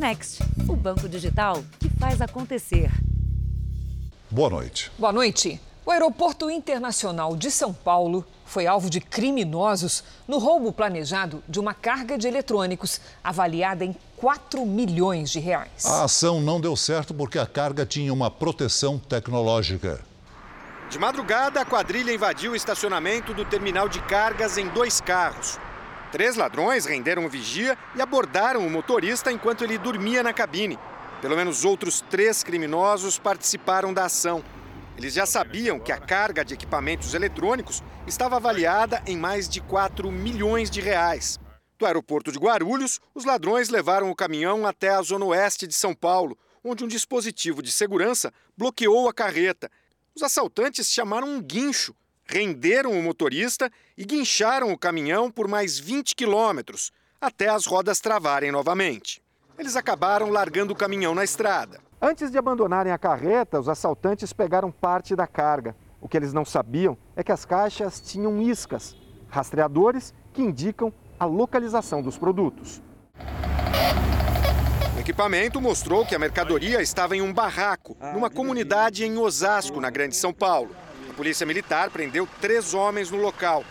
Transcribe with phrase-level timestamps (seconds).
[0.00, 2.90] Next, o banco digital que faz acontecer.
[4.30, 4.90] Boa noite.
[4.98, 5.60] Boa noite.
[5.84, 11.74] O Aeroporto Internacional de São Paulo foi alvo de criminosos no roubo planejado de uma
[11.74, 15.84] carga de eletrônicos avaliada em 4 milhões de reais.
[15.84, 20.00] A ação não deu certo porque a carga tinha uma proteção tecnológica.
[20.88, 25.58] De madrugada, a quadrilha invadiu o estacionamento do terminal de cargas em dois carros.
[26.12, 30.76] Três ladrões renderam o vigia e abordaram o motorista enquanto ele dormia na cabine.
[31.22, 34.42] Pelo menos outros três criminosos participaram da ação.
[34.96, 40.10] Eles já sabiam que a carga de equipamentos eletrônicos estava avaliada em mais de 4
[40.10, 41.38] milhões de reais.
[41.78, 45.94] Do aeroporto de Guarulhos, os ladrões levaram o caminhão até a zona oeste de São
[45.94, 49.70] Paulo, onde um dispositivo de segurança bloqueou a carreta.
[50.14, 51.94] Os assaltantes chamaram um guincho,
[52.30, 58.52] renderam o motorista e guincharam o caminhão por mais 20 quilômetros, até as rodas travarem
[58.52, 59.20] novamente.
[59.58, 61.80] Eles acabaram largando o caminhão na estrada.
[62.00, 65.76] Antes de abandonarem a carreta, os assaltantes pegaram parte da carga.
[66.00, 68.96] O que eles não sabiam é que as caixas tinham iscas,
[69.28, 72.80] rastreadores que indicam a localização dos produtos.
[74.96, 79.90] O equipamento mostrou que a mercadoria estava em um barraco, numa comunidade em Osasco, na
[79.90, 80.74] Grande São Paulo.
[81.10, 83.64] A polícia militar prendeu três homens no local.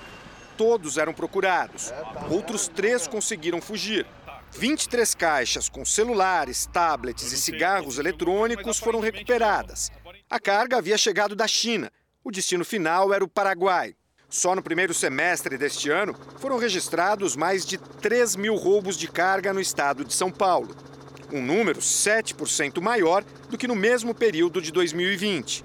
[0.57, 1.93] Todos eram procurados.
[2.29, 4.05] Outros três conseguiram fugir.
[4.51, 9.89] 23 caixas com celulares, tablets e cigarros eletrônicos foram recuperadas.
[10.29, 11.89] A carga havia chegado da China.
[12.25, 13.95] O destino final era o Paraguai.
[14.27, 19.53] Só no primeiro semestre deste ano foram registrados mais de 3 mil roubos de carga
[19.53, 20.75] no estado de São Paulo.
[21.31, 25.63] Um número 7% maior do que no mesmo período de 2020.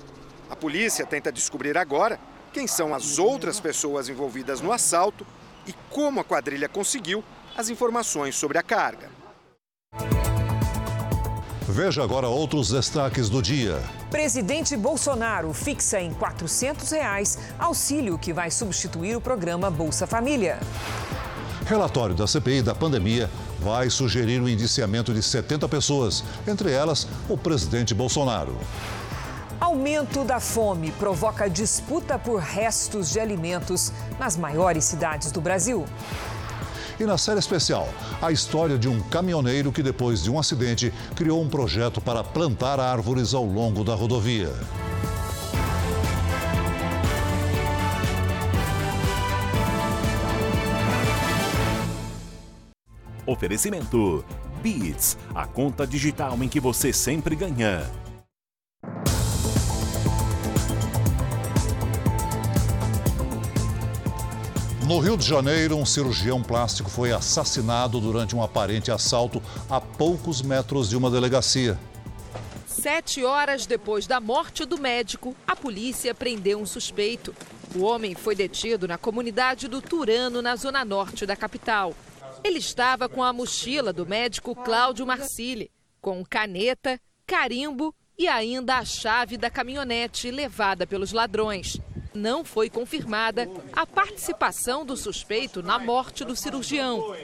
[0.55, 2.17] A polícia tenta descobrir agora
[2.53, 5.27] quem são as outras pessoas envolvidas no assalto
[5.67, 7.25] e como a quadrilha conseguiu
[7.57, 9.11] as informações sobre a carga.
[11.63, 13.83] Veja agora outros destaques do dia.
[14.13, 20.61] Presidente Bolsonaro fixa em 400 reais auxílio que vai substituir o programa Bolsa Família.
[21.67, 27.37] Relatório da CPI da pandemia vai sugerir o indiciamento de 70 pessoas, entre elas o
[27.37, 28.57] presidente Bolsonaro.
[29.61, 35.85] Aumento da fome provoca disputa por restos de alimentos nas maiores cidades do Brasil.
[36.99, 37.89] E na série especial,
[38.23, 42.79] a história de um caminhoneiro que, depois de um acidente, criou um projeto para plantar
[42.79, 44.53] árvores ao longo da rodovia.
[53.27, 54.25] Oferecimento:
[54.63, 58.04] Beats, a conta digital em que você sempre ganha.
[64.87, 70.43] No Rio de Janeiro, um cirurgião plástico foi assassinado durante um aparente assalto a poucos
[70.43, 71.79] metros de uma delegacia.
[72.67, 77.35] Sete horas depois da morte do médico, a polícia prendeu um suspeito.
[77.75, 81.95] O homem foi detido na comunidade do Turano, na zona norte da capital.
[82.45, 88.85] Ele estava com a mochila do médico Cláudio Marcili, com caneta, carimbo e ainda a
[88.85, 91.81] chave da caminhonete levada pelos ladrões
[92.15, 97.15] não foi confirmada a participação do suspeito na morte do cirurgião.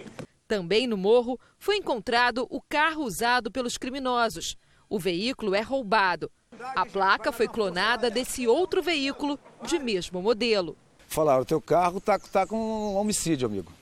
[0.48, 4.56] Também no morro foi encontrado o carro usado pelos criminosos.
[4.88, 6.30] O veículo é roubado.
[6.74, 10.76] A placa foi clonada desse outro veículo de mesmo modelo.
[11.06, 13.72] Falaram, teu carro está tá com um homicídio, amigo.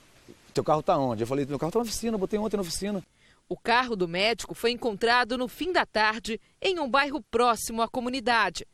[0.53, 1.23] Teu carro está onde?
[1.23, 3.03] Eu falei, meu carro está na oficina, botei ontem na oficina.
[3.47, 7.87] O carro do médico foi encontrado no fim da tarde em um bairro próximo à
[7.87, 8.65] comunidade.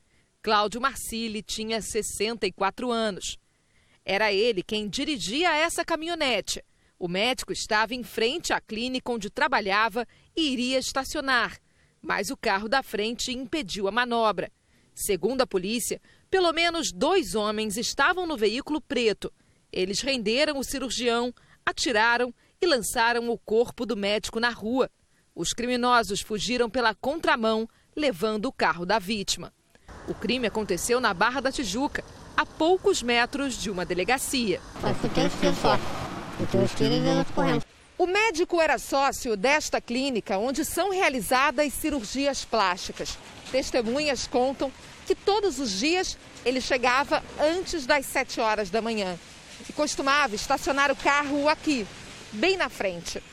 [0.45, 3.35] Cláudio Marcili tinha 64 anos.
[4.06, 6.63] Era ele quem dirigia essa caminhonete.
[7.00, 10.07] O médico estava em frente à clínica onde trabalhava
[10.38, 11.57] e iria estacionar,
[12.00, 14.51] mas o carro da frente impediu a manobra.
[14.94, 19.33] Segundo a polícia, pelo menos dois homens estavam no veículo preto.
[19.72, 21.33] Eles renderam o cirurgião,
[21.66, 22.31] atiraram
[22.62, 24.91] e lançaram o corpo do médico na rua.
[25.33, 29.51] Os criminosos fugiram pela contramão, levando o carro da vítima.
[30.07, 32.04] O crime aconteceu na Barra da Tijuca,
[32.38, 34.62] a poucos metros de uma delegacia.
[37.98, 43.18] O médico era sócio desta clínica onde são realizadas cirurgias plásticas.
[43.52, 44.72] Testemunhas contam
[45.07, 49.18] que todos os dias ele chegava antes das 7 horas da manhã
[49.68, 51.88] e costumava estacionar o carro aqui,
[52.31, 53.24] bem na frente.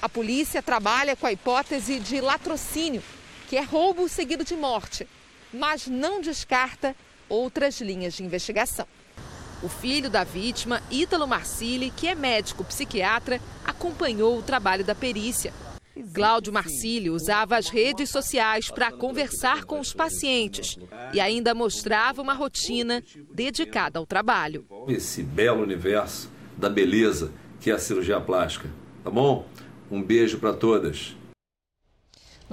[0.00, 3.02] A polícia trabalha com a hipótese de latrocínio,
[3.48, 5.06] que é roubo seguido de morte
[5.54, 6.94] mas não descarta
[7.28, 8.86] outras linhas de investigação.
[9.62, 15.54] O filho da vítima, Ítalo Marcili, que é médico psiquiatra, acompanhou o trabalho da perícia.
[16.12, 20.76] Cláudio Marcílio usava as redes sociais para conversar com os pacientes
[21.12, 23.02] e ainda mostrava uma rotina
[23.32, 24.66] dedicada ao trabalho.
[24.88, 28.68] Esse belo universo da beleza que é a cirurgia plástica,
[29.02, 29.46] tá bom?
[29.90, 31.16] Um beijo para todas.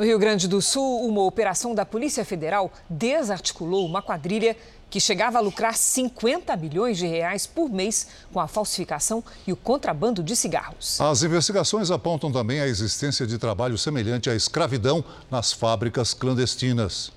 [0.01, 4.57] No Rio Grande do Sul, uma operação da Polícia Federal desarticulou uma quadrilha
[4.89, 9.55] que chegava a lucrar 50 milhões de reais por mês com a falsificação e o
[9.55, 10.99] contrabando de cigarros.
[10.99, 17.11] As investigações apontam também a existência de trabalho semelhante à escravidão nas fábricas clandestinas.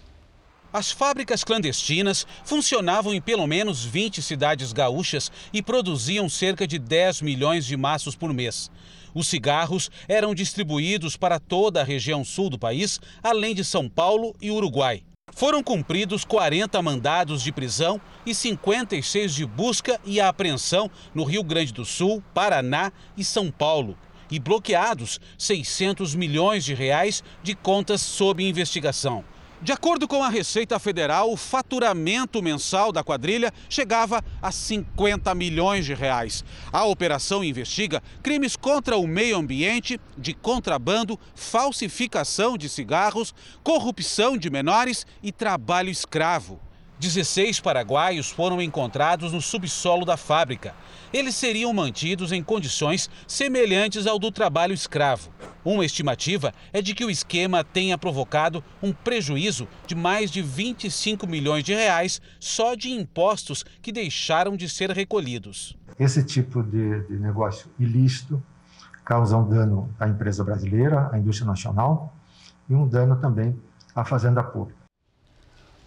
[0.70, 7.22] As fábricas clandestinas funcionavam em pelo menos 20 cidades gaúchas e produziam cerca de 10
[7.22, 8.70] milhões de maços por mês.
[9.14, 14.34] Os cigarros eram distribuídos para toda a região sul do país, além de São Paulo
[14.42, 15.02] e Uruguai.
[15.32, 21.72] Foram cumpridos 40 mandados de prisão e 56 de busca e apreensão no Rio Grande
[21.72, 23.96] do Sul, Paraná e São Paulo.
[24.30, 29.24] E bloqueados 600 milhões de reais de contas sob investigação.
[29.64, 35.86] De acordo com a Receita Federal, o faturamento mensal da quadrilha chegava a 50 milhões
[35.86, 36.44] de reais.
[36.70, 44.50] A operação investiga crimes contra o meio ambiente, de contrabando, falsificação de cigarros, corrupção de
[44.50, 46.60] menores e trabalho escravo.
[46.98, 50.74] 16 paraguaios foram encontrados no subsolo da fábrica.
[51.12, 55.30] Eles seriam mantidos em condições semelhantes ao do trabalho escravo.
[55.64, 61.26] Uma estimativa é de que o esquema tenha provocado um prejuízo de mais de 25
[61.26, 65.76] milhões de reais só de impostos que deixaram de ser recolhidos.
[65.98, 68.42] Esse tipo de, de negócio ilícito
[69.04, 72.14] causa um dano à empresa brasileira, à indústria nacional
[72.68, 73.56] e um dano também
[73.94, 74.83] à fazenda pública.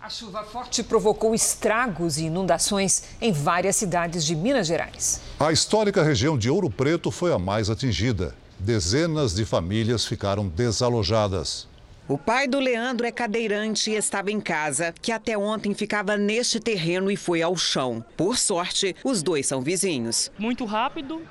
[0.08, 5.20] A chuva forte provocou estragos e inundações em várias cidades de Minas Gerais.
[5.38, 8.34] A histórica região de Ouro Preto foi a mais atingida.
[8.58, 11.68] Dezenas de famílias ficaram desalojadas.
[12.08, 16.58] O pai do Leandro é cadeirante e estava em casa, que até ontem ficava neste
[16.58, 18.02] terreno e foi ao chão.
[18.16, 20.32] Por sorte, os dois são vizinhos.
[20.40, 21.22] Muito rápido,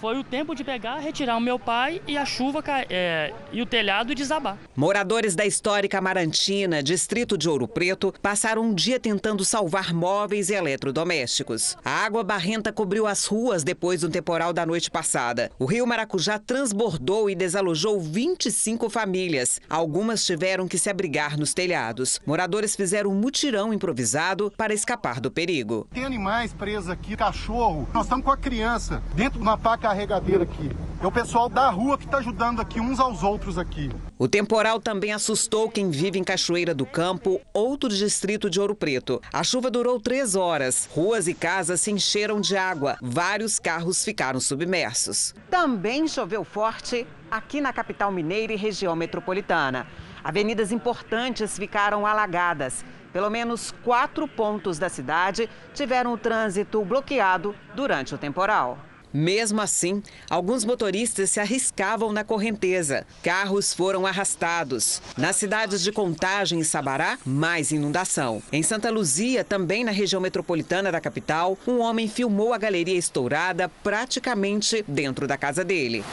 [0.00, 3.66] foi o tempo de pegar, retirar o meu pai e a chuva é, e o
[3.66, 4.56] telhado desabar.
[4.74, 10.54] Moradores da histórica Marantina, distrito de Ouro Preto, passaram um dia tentando salvar móveis e
[10.54, 11.76] eletrodomésticos.
[11.84, 15.50] A água barrenta cobriu as ruas depois do temporal da noite passada.
[15.58, 19.60] O rio Maracujá transbordou e desalojou 25 famílias.
[19.68, 22.18] Algumas tiveram que se abrigar nos telhados.
[22.24, 25.86] Moradores fizeram um mutirão improvisado para escapar do perigo.
[25.92, 27.86] Tem animais presos aqui, cachorro.
[27.92, 30.70] Nós estamos com a criança dentro de uma faca carregadeira aqui.
[31.02, 33.90] É o pessoal da rua que está ajudando aqui uns aos outros aqui.
[34.16, 39.20] O temporal também assustou quem vive em Cachoeira do Campo, outro distrito de Ouro Preto.
[39.32, 40.88] A chuva durou três horas.
[40.92, 42.98] Ruas e casas se encheram de água.
[43.02, 45.34] Vários carros ficaram submersos.
[45.50, 49.88] Também choveu forte aqui na capital mineira e região metropolitana.
[50.22, 52.84] Avenidas importantes ficaram alagadas.
[53.12, 58.78] Pelo menos quatro pontos da cidade tiveram o trânsito bloqueado durante o temporal.
[59.12, 63.06] Mesmo assim, alguns motoristas se arriscavam na correnteza.
[63.22, 65.02] Carros foram arrastados.
[65.16, 68.42] Nas cidades de Contagem e Sabará, mais inundação.
[68.52, 73.68] Em Santa Luzia, também na região metropolitana da capital, um homem filmou a galeria estourada
[73.82, 76.04] praticamente dentro da casa dele.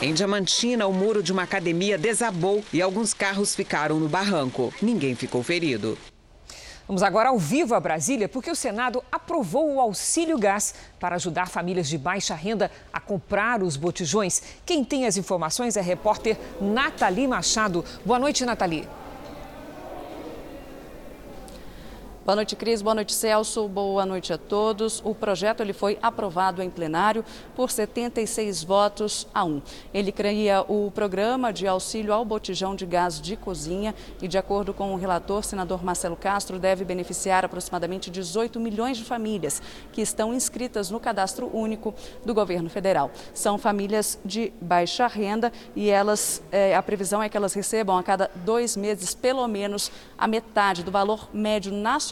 [0.00, 4.74] Em Diamantina, o muro de uma academia desabou e alguns carros ficaram no barranco.
[4.82, 5.96] Ninguém ficou ferido.
[6.92, 11.48] Vamos agora ao vivo a Brasília, porque o Senado aprovou o auxílio gás para ajudar
[11.48, 14.42] famílias de baixa renda a comprar os botijões.
[14.66, 17.82] Quem tem as informações é a repórter Nathalie Machado.
[18.04, 18.86] Boa noite, Nathalie.
[22.24, 22.80] Boa noite, Cris.
[22.80, 23.66] Boa noite, Celso.
[23.66, 25.02] Boa noite a todos.
[25.04, 29.60] O projeto ele foi aprovado em plenário por 76 votos a 1.
[29.92, 34.72] Ele cria o programa de auxílio ao botijão de gás de cozinha e, de acordo
[34.72, 39.60] com o relator, senador Marcelo Castro, deve beneficiar aproximadamente 18 milhões de famílias
[39.90, 41.92] que estão inscritas no cadastro único
[42.24, 43.10] do governo federal.
[43.34, 48.02] São famílias de baixa renda e elas, é, a previsão é que elas recebam a
[48.04, 52.11] cada dois meses pelo menos a metade do valor médio nacional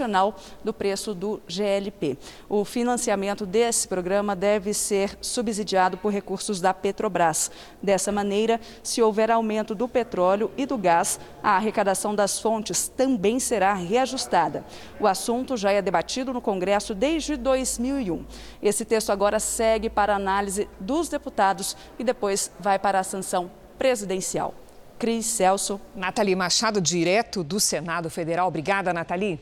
[0.64, 2.16] do preço do GLP.
[2.48, 7.50] O financiamento desse programa deve ser subsidiado por recursos da Petrobras.
[7.82, 13.38] Dessa maneira, se houver aumento do petróleo e do gás, a arrecadação das fontes também
[13.38, 14.64] será reajustada.
[14.98, 18.24] O assunto já é debatido no Congresso desde 2001.
[18.62, 24.54] Esse texto agora segue para análise dos deputados e depois vai para a sanção presidencial.
[25.00, 25.80] Cris Celso.
[25.96, 28.48] Nathalie Machado, direto do Senado Federal.
[28.48, 29.40] Obrigada, Nathalie.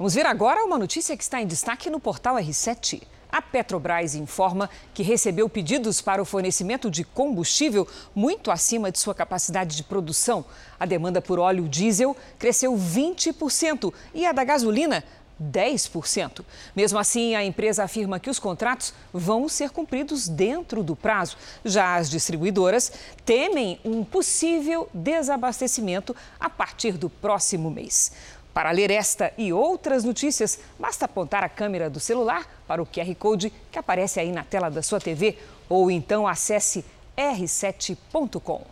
[0.00, 3.02] Vamos ver agora uma notícia que está em destaque no portal R7.
[3.30, 9.14] A Petrobras informa que recebeu pedidos para o fornecimento de combustível muito acima de sua
[9.14, 10.42] capacidade de produção.
[10.78, 15.04] A demanda por óleo diesel cresceu 20% e a da gasolina
[15.38, 16.44] 10%.
[16.74, 21.36] Mesmo assim, a empresa afirma que os contratos vão ser cumpridos dentro do prazo.
[21.62, 22.90] Já as distribuidoras
[23.22, 28.12] temem um possível desabastecimento a partir do próximo mês.
[28.52, 33.14] Para ler esta e outras notícias, basta apontar a câmera do celular para o QR
[33.14, 35.38] Code que aparece aí na tela da sua TV
[35.68, 36.84] ou então acesse
[37.16, 38.64] r7.com.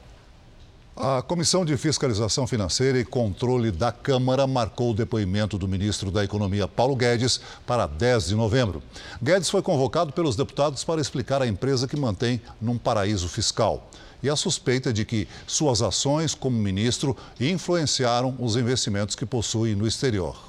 [1.01, 6.25] A Comissão de Fiscalização Financeira e Controle da Câmara marcou o depoimento do ministro da
[6.25, 8.83] Economia, Paulo Guedes, para 10 de novembro.
[9.23, 13.89] Guedes foi convocado pelos deputados para explicar a empresa que mantém num paraíso fiscal
[14.23, 19.87] e a suspeita de que suas ações como ministro influenciaram os investimentos que possui no
[19.87, 20.49] exterior.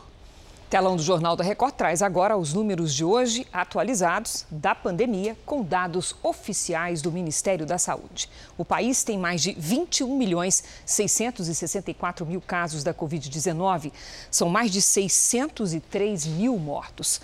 [0.70, 5.64] Telão do Jornal da Record traz agora os números de hoje atualizados da pandemia com
[5.64, 8.30] dados oficiais do Ministério da Saúde.
[8.56, 13.92] O país tem mais de 21 milhões 664 mil casos da Covid-19.
[14.30, 17.20] São mais de 603 mil mortos.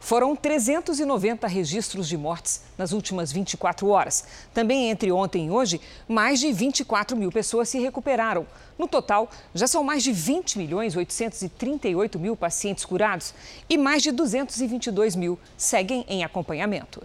[0.00, 4.24] Foram 390 registros de mortes nas últimas 24 horas.
[4.52, 5.78] Também entre ontem e hoje,
[6.08, 8.46] mais de 24 mil pessoas se recuperaram.
[8.78, 13.34] No total, já são mais de 20 milhões 838 mil pacientes curados
[13.68, 17.02] e mais de 222 mil seguem em acompanhamento.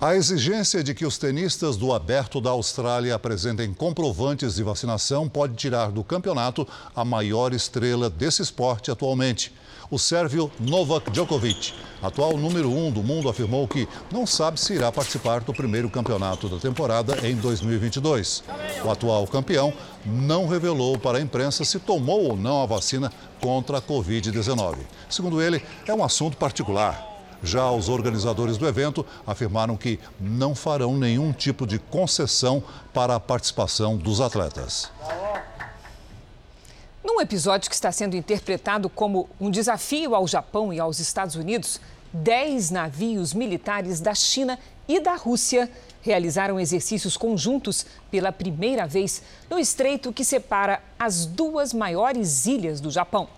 [0.00, 5.54] A exigência de que os tenistas do Aberto da Austrália apresentem comprovantes de vacinação pode
[5.54, 9.52] tirar do campeonato a maior estrela desse esporte atualmente
[9.92, 14.90] o sérvio Novak Djokovic, atual número um do mundo, afirmou que não sabe se irá
[14.90, 18.42] participar do primeiro campeonato da temporada em 2022.
[18.82, 19.70] O atual campeão
[20.06, 24.78] não revelou para a imprensa se tomou ou não a vacina contra a Covid-19.
[25.10, 27.06] Segundo ele, é um assunto particular.
[27.42, 32.62] Já os organizadores do evento afirmaram que não farão nenhum tipo de concessão
[32.94, 34.90] para a participação dos atletas.
[37.04, 41.80] Num episódio que está sendo interpretado como um desafio ao Japão e aos Estados Unidos,
[42.12, 44.56] 10 navios militares da China
[44.86, 45.68] e da Rússia
[46.00, 52.90] realizaram exercícios conjuntos pela primeira vez no estreito que separa as duas maiores ilhas do
[52.90, 53.28] Japão.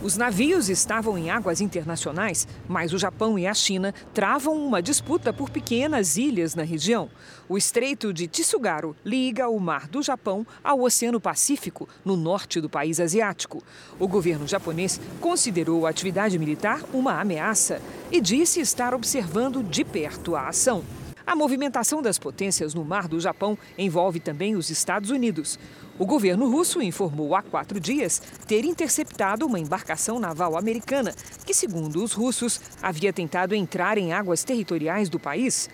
[0.00, 5.32] Os navios estavam em águas internacionais, mas o Japão e a China travam uma disputa
[5.32, 7.10] por pequenas ilhas na região.
[7.48, 12.70] O Estreito de Tsugaru liga o Mar do Japão ao Oceano Pacífico, no norte do
[12.70, 13.60] país asiático.
[13.98, 20.36] O governo japonês considerou a atividade militar uma ameaça e disse estar observando de perto
[20.36, 20.84] a ação.
[21.28, 25.58] A movimentação das potências no Mar do Japão envolve também os Estados Unidos.
[25.98, 32.02] O governo russo informou há quatro dias ter interceptado uma embarcação naval americana que, segundo
[32.02, 35.68] os russos, havia tentado entrar em águas territoriais do país.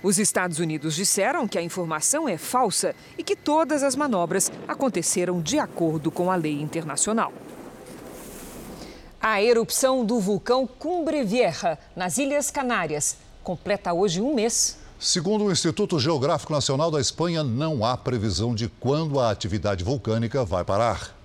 [0.00, 5.42] Os Estados Unidos disseram que a informação é falsa e que todas as manobras aconteceram
[5.42, 7.32] de acordo com a lei internacional.
[9.20, 15.50] A erupção do vulcão Cumbre Vieja, nas Ilhas Canárias, completa hoje um mês Segundo o
[15.50, 21.16] Instituto Geográfico Nacional da Espanha, não há previsão de quando a atividade vulcânica vai parar.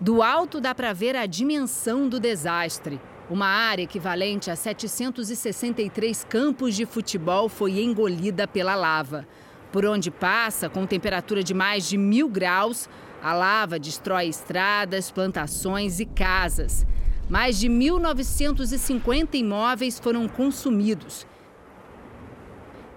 [0.00, 3.00] Do alto dá para ver a dimensão do desastre.
[3.30, 9.24] Uma área equivalente a 763 campos de futebol foi engolida pela lava.
[9.70, 12.88] Por onde passa, com temperatura de mais de mil graus,
[13.22, 16.84] a lava destrói estradas, plantações e casas.
[17.30, 21.24] Mais de 1.950 imóveis foram consumidos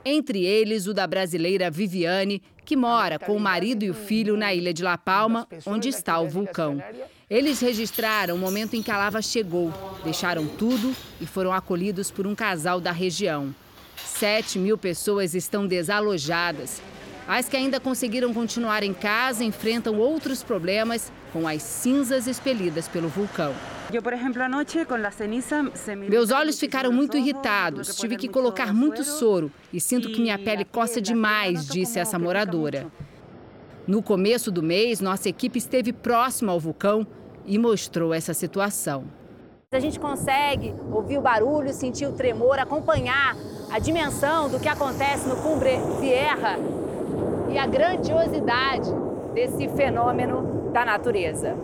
[0.05, 4.53] entre eles o da brasileira Viviane, que mora com o marido e o filho na
[4.53, 6.81] ilha de La Palma, onde está o vulcão.
[7.29, 9.71] Eles registraram o momento em que a lava chegou,
[10.03, 13.53] deixaram tudo e foram acolhidos por um casal da região.
[14.05, 16.81] Sete mil pessoas estão desalojadas.
[17.27, 23.07] As que ainda conseguiram continuar em casa enfrentam outros problemas com as cinzas expelidas pelo
[23.07, 23.53] vulcão.
[26.07, 30.63] Meus olhos ficaram muito irritados, tive que colocar muito soro e sinto que minha pele
[30.63, 32.87] coça demais, disse essa moradora.
[33.87, 37.07] No começo do mês, nossa equipe esteve próxima ao vulcão
[37.45, 39.05] e mostrou essa situação.
[39.71, 43.35] A gente consegue ouvir o barulho, sentir o tremor, acompanhar
[43.71, 46.57] a dimensão do que acontece no Cumbre Vieja
[47.51, 48.89] e a grandiosidade
[49.33, 51.55] desse fenômeno da natureza.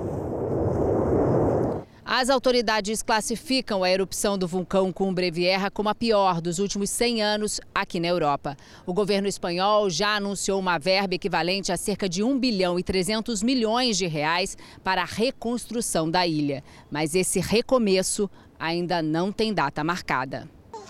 [2.07, 7.23] As autoridades classificam a erupção do vulcão Cumbre Vieja como a pior dos últimos 100
[7.23, 8.55] anos aqui na Europa.
[8.85, 13.41] O governo espanhol já anunciou uma verba equivalente a cerca de 1 bilhão e 300
[13.41, 16.63] milhões de reais para a reconstrução da ilha.
[16.91, 20.47] Mas esse recomeço ainda não tem data marcada.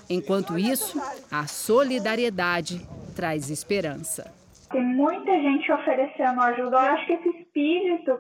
[0.10, 4.34] Enquanto isso, a solidariedade traz esperança.
[4.70, 6.76] Tem muita gente oferecendo ajuda.
[6.76, 8.20] Eu acho que esse espírito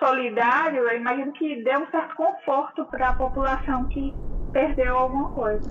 [0.00, 4.12] solidário, eu imagino que dê um certo conforto para a população que
[4.52, 5.70] perdeu alguma coisa.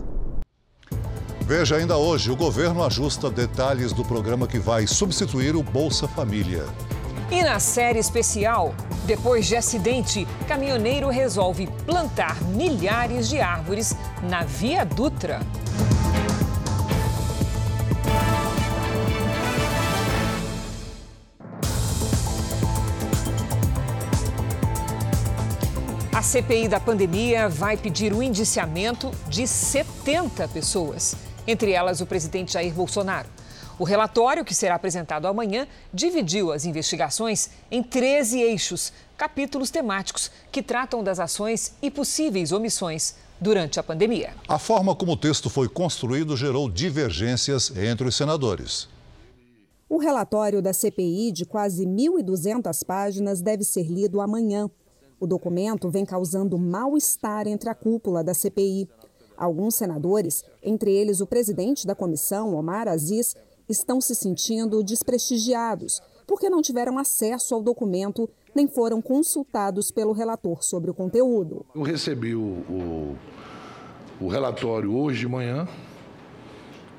[1.41, 6.63] Veja ainda hoje, o governo ajusta detalhes do programa que vai substituir o Bolsa Família.
[7.31, 8.73] E na série especial,
[9.05, 15.39] depois de acidente, caminhoneiro resolve plantar milhares de árvores na Via Dutra.
[26.19, 31.15] A CPI da pandemia vai pedir o indiciamento de 70 pessoas,
[31.47, 33.29] entre elas o presidente Jair Bolsonaro.
[33.79, 40.61] O relatório, que será apresentado amanhã, dividiu as investigações em 13 eixos, capítulos temáticos que
[40.61, 44.33] tratam das ações e possíveis omissões durante a pandemia.
[44.45, 48.89] A forma como o texto foi construído gerou divergências entre os senadores.
[49.87, 54.69] O relatório da CPI, de quase 1.200 páginas, deve ser lido amanhã.
[55.19, 58.87] O documento vem causando mal-estar entre a cúpula da CPI.
[59.37, 63.35] Alguns senadores, entre eles o presidente da comissão, Omar Aziz,
[63.67, 70.63] estão se sentindo desprestigiados porque não tiveram acesso ao documento nem foram consultados pelo relator
[70.63, 71.65] sobre o conteúdo.
[71.73, 73.17] Eu recebi o, o,
[74.21, 75.67] o relatório hoje de manhã,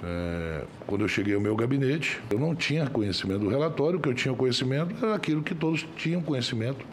[0.02, 2.20] é, quando eu cheguei ao meu gabinete.
[2.28, 5.86] Eu não tinha conhecimento do relatório, o que eu tinha conhecimento era aquilo que todos
[5.96, 6.84] tinham conhecimento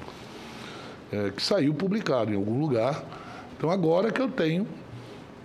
[1.12, 3.04] é, que saiu publicado em algum lugar.
[3.56, 4.68] Então, agora que eu tenho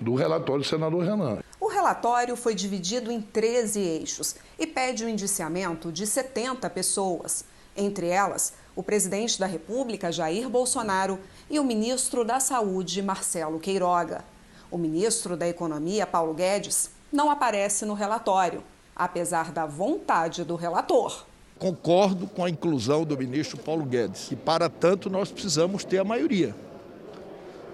[0.00, 1.38] do relatório do senador Renan.
[1.60, 7.44] O relatório foi dividido em 13 eixos e pede o indiciamento de 70 pessoas,
[7.76, 11.18] entre elas o presidente da República, Jair Bolsonaro,
[11.50, 14.24] e o ministro da Saúde, Marcelo Queiroga.
[14.70, 18.64] O ministro da Economia, Paulo Guedes, não aparece no relatório,
[18.96, 21.26] apesar da vontade do relator
[21.62, 24.32] concordo com a inclusão do ministro Paulo Guedes.
[24.32, 26.52] E para tanto nós precisamos ter a maioria.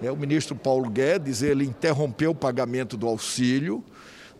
[0.02, 3.82] É, o ministro Paulo Guedes ele interrompeu o pagamento do auxílio.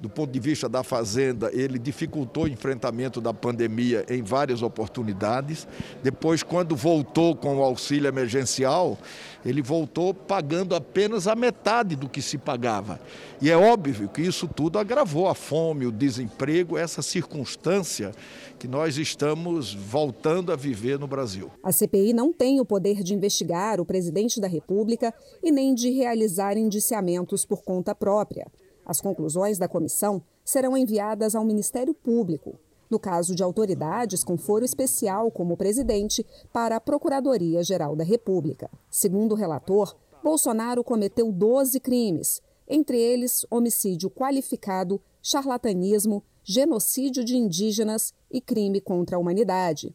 [0.00, 5.66] Do ponto de vista da Fazenda, ele dificultou o enfrentamento da pandemia em várias oportunidades.
[6.02, 8.96] Depois, quando voltou com o auxílio emergencial,
[9.44, 13.00] ele voltou pagando apenas a metade do que se pagava.
[13.40, 18.12] E é óbvio que isso tudo agravou a fome, o desemprego, essa circunstância
[18.58, 21.50] que nós estamos voltando a viver no Brasil.
[21.62, 25.90] A CPI não tem o poder de investigar o presidente da República e nem de
[25.90, 28.46] realizar indiciamentos por conta própria.
[28.88, 32.58] As conclusões da comissão serão enviadas ao Ministério Público.
[32.88, 38.70] No caso de autoridades com foro especial, como presidente, para a Procuradoria-Geral da República.
[38.90, 48.14] Segundo o relator, Bolsonaro cometeu 12 crimes, entre eles homicídio qualificado, charlatanismo, genocídio de indígenas
[48.30, 49.94] e crime contra a humanidade.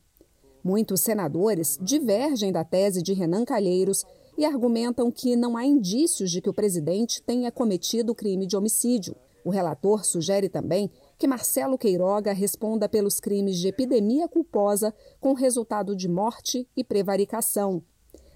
[0.64, 4.06] Muitos senadores divergem da tese de Renan Calheiros
[4.38, 9.16] e argumentam que não há indícios de que o presidente tenha cometido crime de homicídio.
[9.44, 15.96] O relator sugere também que Marcelo Queiroga responda pelos crimes de epidemia culposa com resultado
[15.96, 17.84] de morte e prevaricação.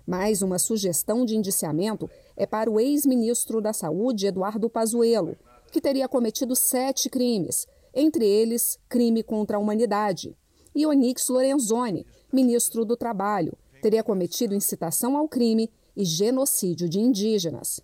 [0.05, 5.35] Mais uma sugestão de indiciamento é para o ex-ministro da Saúde, Eduardo Pazuello,
[5.71, 10.35] que teria cometido sete crimes, entre eles crime contra a humanidade.
[10.73, 17.81] E Onix Lorenzoni, ministro do Trabalho, teria cometido incitação ao crime e genocídio de indígenas.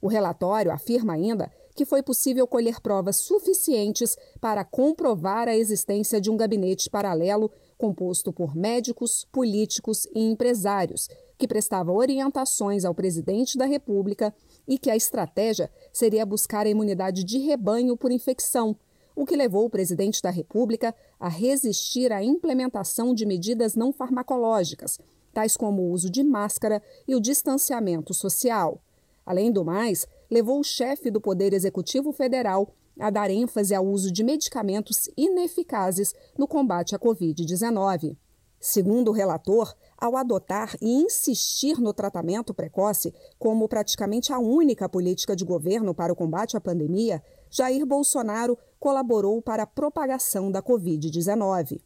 [0.00, 6.30] O relatório afirma ainda que foi possível colher provas suficientes para comprovar a existência de
[6.30, 13.64] um gabinete paralelo composto por médicos, políticos e empresários, que prestava orientações ao presidente da
[13.64, 14.34] República
[14.66, 18.76] e que a estratégia seria buscar a imunidade de rebanho por infecção,
[19.14, 24.98] o que levou o presidente da República a resistir à implementação de medidas não farmacológicas,
[25.32, 28.80] tais como o uso de máscara e o distanciamento social.
[29.24, 34.10] Além do mais, levou o chefe do Poder Executivo Federal a dar ênfase ao uso
[34.10, 38.16] de medicamentos ineficazes no combate à Covid-19.
[38.60, 45.36] Segundo o relator, ao adotar e insistir no tratamento precoce como praticamente a única política
[45.36, 51.80] de governo para o combate à pandemia, Jair Bolsonaro colaborou para a propagação da Covid-19.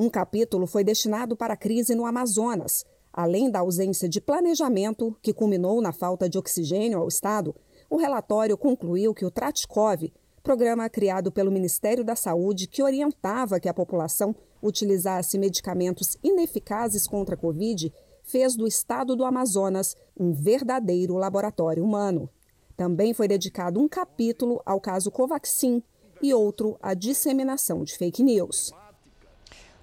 [0.00, 2.84] Um capítulo foi destinado para a crise no Amazonas.
[3.12, 7.52] Além da ausência de planejamento, que culminou na falta de oxigênio ao Estado,
[7.90, 13.68] o relatório concluiu que o Tratkov, programa criado pelo Ministério da Saúde que orientava que
[13.68, 21.16] a população utilizasse medicamentos ineficazes contra a Covid, fez do estado do Amazonas um verdadeiro
[21.16, 22.30] laboratório humano.
[22.76, 25.82] Também foi dedicado um capítulo ao caso Covaxin
[26.22, 28.72] e outro à disseminação de fake news.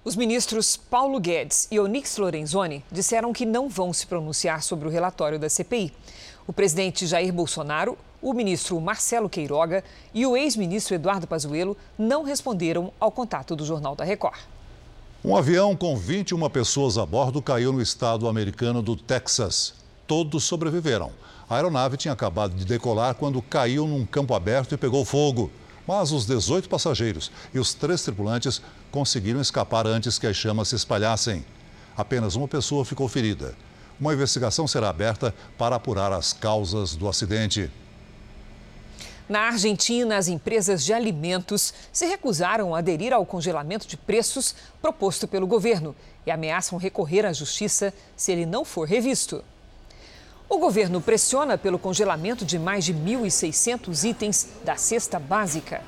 [0.06, 4.90] Os ministros Paulo Guedes e Onyx Lorenzoni disseram que não vão se pronunciar sobre o
[4.90, 5.92] relatório da CPI.
[6.46, 9.82] O presidente Jair Bolsonaro, o ministro Marcelo Queiroga
[10.14, 14.38] e o ex-ministro Eduardo Pazuello não responderam ao contato do Jornal da Record.
[15.24, 19.74] Um avião com 21 pessoas a bordo caiu no estado americano do Texas.
[20.06, 21.10] Todos sobreviveram.
[21.50, 25.50] A aeronave tinha acabado de decolar quando caiu num campo aberto e pegou fogo.
[25.86, 30.76] Mas os 18 passageiros e os três tripulantes conseguiram escapar antes que as chamas se
[30.76, 31.44] espalhassem.
[31.96, 33.54] Apenas uma pessoa ficou ferida.
[33.98, 37.70] Uma investigação será aberta para apurar as causas do acidente.
[39.28, 45.26] Na Argentina, as empresas de alimentos se recusaram a aderir ao congelamento de preços proposto
[45.26, 49.42] pelo governo e ameaçam recorrer à justiça se ele não for revisto.
[50.48, 55.82] O governo pressiona pelo congelamento de mais de 1.600 itens da cesta básica.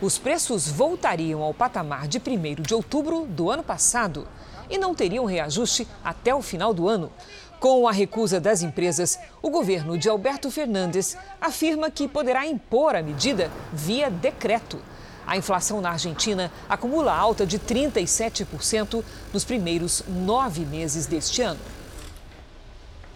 [0.00, 4.28] Os preços voltariam ao patamar de 1 de outubro do ano passado
[4.70, 7.10] e não teriam reajuste até o final do ano.
[7.58, 13.02] Com a recusa das empresas, o governo de Alberto Fernandes afirma que poderá impor a
[13.02, 14.80] medida via decreto.
[15.26, 21.58] A inflação na Argentina acumula alta de 37% nos primeiros nove meses deste ano.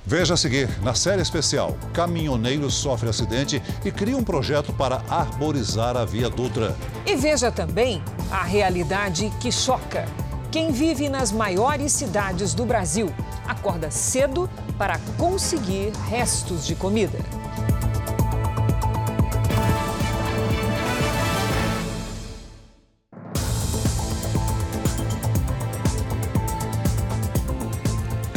[0.09, 5.99] Veja a seguir, na série especial, caminhoneiro sofre acidente e cria um projeto para arborizar
[5.99, 6.75] a Via Dutra.
[7.05, 10.07] E veja também a realidade que choca.
[10.51, 13.13] Quem vive nas maiores cidades do Brasil
[13.47, 17.19] acorda cedo para conseguir restos de comida.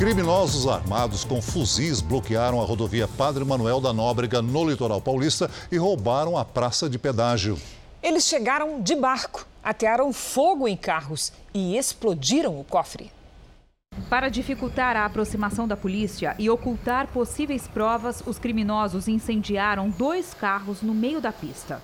[0.01, 5.77] Criminosos armados com fuzis bloquearam a rodovia Padre Manuel da Nóbrega no litoral paulista e
[5.77, 7.55] roubaram a praça de pedágio.
[8.01, 13.11] Eles chegaram de barco, atearam fogo em carros e explodiram o cofre.
[14.09, 20.81] Para dificultar a aproximação da polícia e ocultar possíveis provas, os criminosos incendiaram dois carros
[20.81, 21.79] no meio da pista.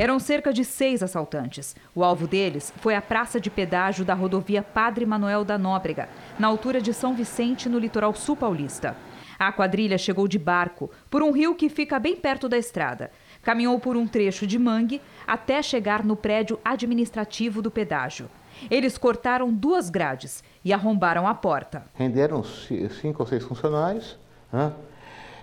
[0.00, 1.76] Eram cerca de seis assaltantes.
[1.94, 6.08] O alvo deles foi a praça de pedágio da rodovia Padre Manuel da Nóbrega,
[6.38, 8.96] na altura de São Vicente, no litoral sul paulista.
[9.38, 13.10] A quadrilha chegou de barco por um rio que fica bem perto da estrada.
[13.42, 18.30] Caminhou por um trecho de mangue até chegar no prédio administrativo do pedágio.
[18.70, 21.84] Eles cortaram duas grades e arrombaram a porta.
[21.92, 24.18] Renderam cinco ou seis funcionários,
[24.50, 24.72] né?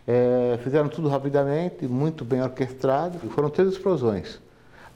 [0.07, 3.19] é, fizeram tudo rapidamente, muito bem orquestrado.
[3.29, 4.46] Foram três explosões.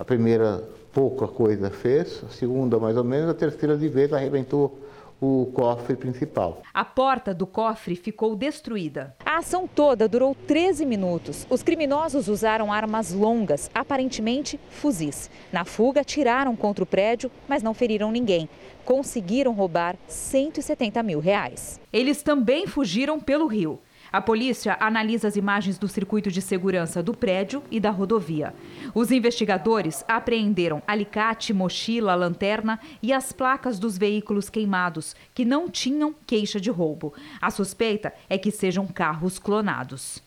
[0.02, 4.80] A primeira pouca coisa fez, a segunda mais ou menos, a terceira de vez arrebentou
[5.22, 6.64] o cofre principal.
[6.74, 9.16] A porta do cofre ficou destruída.
[9.24, 11.46] A ação toda durou 13 minutos.
[11.52, 15.30] Os criminosos usaram armas longas, aparentemente fuzis.
[15.54, 18.50] Na fuga, tiraram contra o prédio, mas não feriram ninguém.
[18.84, 21.80] Conseguiram roubar 170 mil reais.
[21.94, 23.80] Eles também fugiram pelo rio.
[24.12, 28.54] A polícia analisa as imagens do circuito de segurança do prédio e da rodovia.
[28.94, 36.14] Os investigadores apreenderam alicate, mochila, lanterna e as placas dos veículos queimados, que não tinham
[36.28, 37.14] queixa de roubo.
[37.42, 40.22] A suspeita é que sejam carros clonados.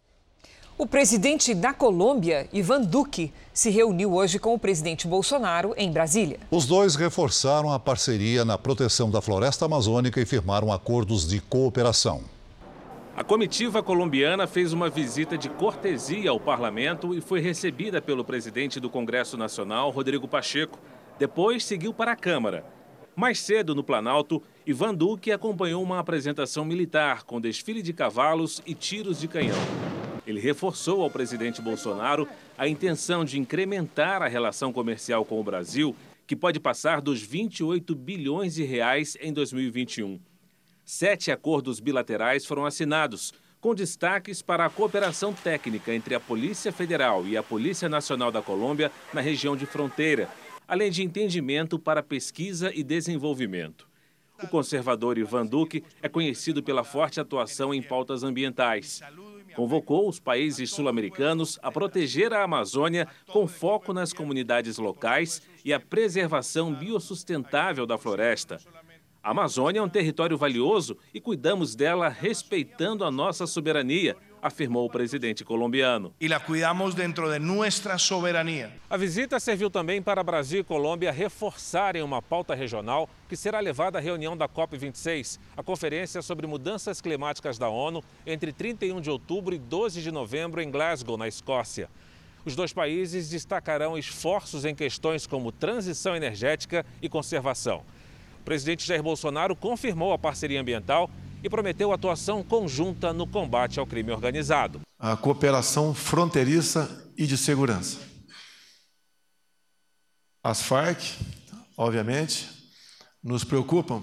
[0.77, 6.41] O presidente da Colômbia, Ivan Duque, se reuniu hoje com o presidente Bolsonaro em Brasília.
[6.51, 12.34] Os dois reforçaram a parceria na proteção da floresta amazônica e firmaram acordos de cooperação.
[13.17, 18.81] A comitiva colombiana fez uma visita de cortesia ao parlamento e foi recebida pelo presidente
[18.81, 20.81] do Congresso Nacional, Rodrigo Pacheco.
[21.17, 22.67] Depois seguiu para a Câmara.
[23.15, 28.75] Mais cedo, no Planalto, Ivan Duque acompanhou uma apresentação militar com desfile de cavalos e
[28.75, 29.59] tiros de canhão.
[30.27, 32.27] Ele reforçou ao presidente Bolsonaro
[32.59, 35.95] a intenção de incrementar a relação comercial com o Brasil,
[36.27, 40.19] que pode passar dos 28 bilhões de reais em 2021.
[40.85, 47.27] Sete acordos bilaterais foram assinados, com destaques para a cooperação técnica entre a Polícia Federal
[47.27, 50.29] e a Polícia Nacional da Colômbia na região de fronteira,
[50.69, 53.89] além de entendimento para pesquisa e desenvolvimento.
[54.43, 59.01] O conservador Ivan Duque é conhecido pela forte atuação em pautas ambientais.
[59.57, 65.81] Convocou os países sul-americanos a proteger a Amazônia com foco nas comunidades locais e a
[65.81, 68.61] preservação biossustentável da floresta.
[69.25, 74.91] A Amazônia é um território valioso e cuidamos dela respeitando a nossa soberania, afirmou o
[74.91, 76.13] presidente colombiano.
[76.21, 78.71] E la cuidamos dentro de nuestra soberania.
[78.91, 83.97] A visita serviu também para Brasil e Colômbia reforçarem uma pauta regional que será levada
[83.97, 89.55] à reunião da COP26, a conferência sobre mudanças climáticas da ONU, entre 31 de outubro
[89.55, 91.89] e 12 de novembro em Glasgow, na Escócia.
[92.45, 97.83] Os dois países destacarão esforços em questões como transição energética e conservação.
[98.45, 101.11] O presidente Jair Bolsonaro confirmou a parceria ambiental
[101.43, 104.83] e prometeu atuação conjunta no combate ao crime organizado.
[104.99, 107.99] A cooperação fronteiriça e de segurança.
[110.43, 111.01] As Farc,
[111.75, 112.47] obviamente,
[113.23, 114.03] nos preocupam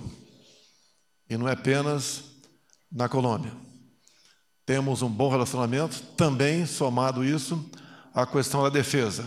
[1.29, 2.23] e não é apenas
[2.91, 3.53] na Colômbia.
[4.65, 7.63] Temos um bom relacionamento, também somado isso
[8.11, 9.23] à questão da defesa,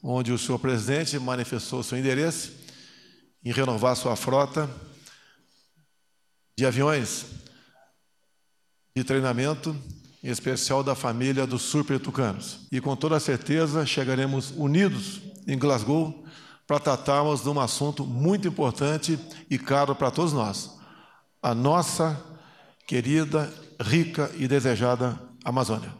[0.00, 2.64] onde o senhor presidente manifestou seu interesse
[3.46, 4.68] em renovar sua frota
[6.58, 7.26] de aviões
[8.92, 9.76] de treinamento,
[10.20, 12.66] em especial da família dos super tucanos.
[12.72, 16.24] E com toda certeza chegaremos unidos em Glasgow
[16.66, 19.16] para tratarmos de um assunto muito importante
[19.48, 20.76] e caro para todos nós:
[21.40, 22.20] a nossa
[22.84, 23.48] querida,
[23.80, 25.94] rica e desejada Amazônia.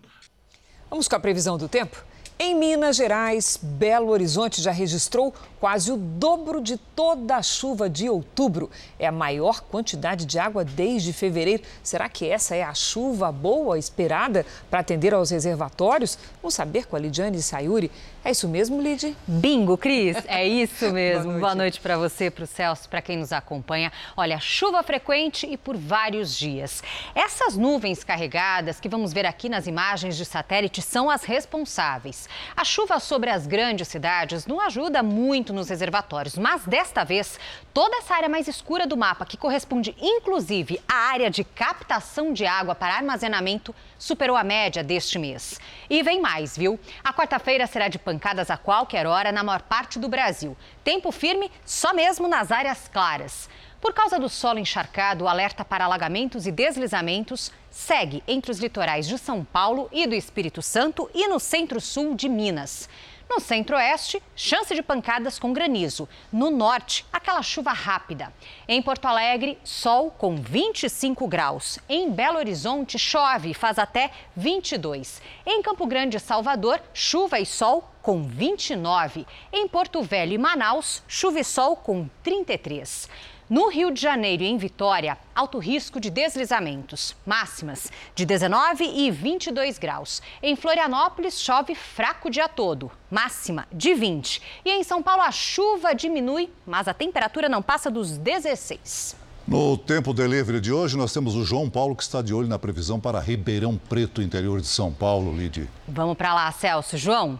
[0.90, 2.04] Vamos com a previsão do tempo?
[2.38, 8.10] Em Minas Gerais, Belo Horizonte já registrou quase o dobro de toda a chuva de
[8.10, 8.70] outubro.
[8.98, 11.62] É a maior quantidade de água desde fevereiro.
[11.82, 16.18] Será que essa é a chuva boa esperada para atender aos reservatórios?
[16.46, 17.90] Vamos saber com a Lidiane Sayuri.
[18.24, 19.16] É isso mesmo, Lid?
[19.26, 20.16] Bingo, Cris.
[20.28, 21.40] É isso mesmo.
[21.40, 23.92] Boa noite, noite para você, para o Celso, para quem nos acompanha.
[24.16, 26.84] Olha, chuva frequente e por vários dias.
[27.16, 32.28] Essas nuvens carregadas que vamos ver aqui nas imagens de satélite são as responsáveis.
[32.56, 37.40] A chuva sobre as grandes cidades não ajuda muito nos reservatórios, mas desta vez,
[37.74, 42.46] toda essa área mais escura do mapa, que corresponde inclusive à área de captação de
[42.46, 45.60] água para armazenamento, superou a média deste mês.
[45.88, 46.78] E vem mais, viu?
[47.02, 50.56] A quarta-feira será de pancadas a qualquer hora na maior parte do Brasil.
[50.84, 53.48] Tempo firme só mesmo nas áreas claras.
[53.80, 59.06] Por causa do solo encharcado, o alerta para alagamentos e deslizamentos segue entre os litorais
[59.06, 62.88] de São Paulo e do Espírito Santo e no centro-sul de Minas.
[63.28, 66.08] No centro-oeste, chance de pancadas com granizo.
[66.32, 68.32] No norte, aquela chuva rápida.
[68.68, 71.78] Em Porto Alegre, sol com 25 graus.
[71.88, 75.20] Em Belo Horizonte, chove e faz até 22.
[75.44, 79.26] Em Campo Grande e Salvador, chuva e sol com 29.
[79.52, 83.08] Em Porto Velho e Manaus, chuva e sol com 33.
[83.48, 87.14] No Rio de Janeiro e em Vitória, alto risco de deslizamentos.
[87.24, 90.20] Máximas de 19 e 22 graus.
[90.42, 92.90] Em Florianópolis, chove fraco o dia todo.
[93.08, 94.42] Máxima de 20.
[94.64, 99.14] E em São Paulo, a chuva diminui, mas a temperatura não passa dos 16.
[99.46, 102.58] No Tempo Delivery de hoje, nós temos o João Paulo que está de olho na
[102.58, 105.70] previsão para Ribeirão Preto, interior de São Paulo, Lid.
[105.86, 106.96] Vamos para lá, Celso.
[106.98, 107.38] João,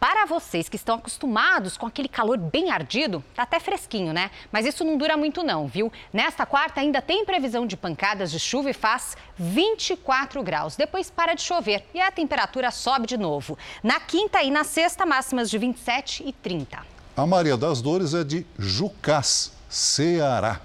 [0.00, 4.30] para vocês que estão acostumados com aquele calor bem ardido, tá até fresquinho, né?
[4.50, 5.92] Mas isso não dura muito não, viu?
[6.10, 10.74] Nesta quarta ainda tem previsão de pancadas de chuva e faz 24 graus.
[10.74, 13.58] Depois para de chover e a temperatura sobe de novo.
[13.82, 16.78] Na quinta e na sexta, máximas de 27 e 30.
[17.14, 20.62] A Maria das Dores é de Jucás, Ceará.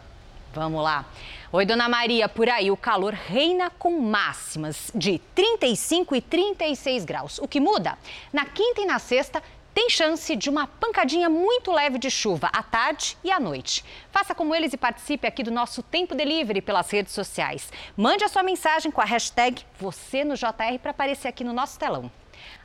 [0.53, 1.03] Vamos lá.
[1.55, 7.39] Oi, dona Maria, por aí o calor reina com máximas de 35 e 36 graus.
[7.39, 7.97] O que muda?
[8.33, 9.41] Na quinta e na sexta,
[9.73, 13.85] tem chance de uma pancadinha muito leve de chuva à tarde e à noite.
[14.11, 17.71] Faça como eles e participe aqui do nosso Tempo Delivery pelas redes sociais.
[17.95, 21.79] Mande a sua mensagem com a hashtag você no JR para aparecer aqui no nosso
[21.79, 22.11] telão.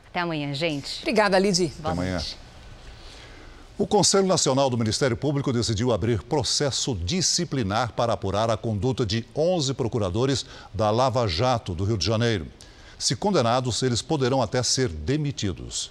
[0.04, 0.98] Até amanhã, gente.
[1.02, 1.72] Obrigada, Lidy.
[1.78, 2.18] Até amanhã.
[3.80, 9.24] O Conselho Nacional do Ministério Público decidiu abrir processo disciplinar para apurar a conduta de
[9.34, 12.46] 11 procuradores da Lava Jato do Rio de Janeiro.
[12.98, 15.90] Se condenados, eles poderão até ser demitidos.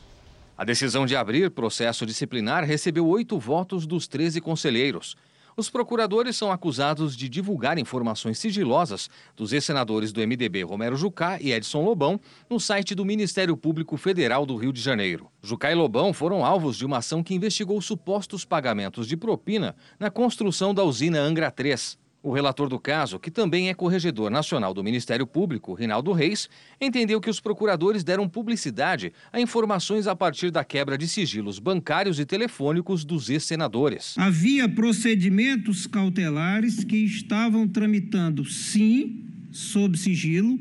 [0.56, 5.18] A decisão de abrir processo disciplinar recebeu oito votos dos 13 conselheiros.
[5.60, 11.52] Os procuradores são acusados de divulgar informações sigilosas dos ex-senadores do MDB Romero Jucá e
[11.52, 12.18] Edson Lobão
[12.50, 15.30] no site do Ministério Público Federal do Rio de Janeiro.
[15.44, 20.10] Jucá e Lobão foram alvos de uma ação que investigou supostos pagamentos de propina na
[20.10, 21.98] construção da usina Angra 3.
[22.22, 27.22] O relator do caso, que também é corregedor nacional do Ministério Público, Rinaldo Reis, entendeu
[27.22, 32.26] que os procuradores deram publicidade a informações a partir da quebra de sigilos bancários e
[32.26, 34.16] telefônicos dos ex-senadores.
[34.18, 40.60] Havia procedimentos cautelares que estavam tramitando, sim, sob sigilo,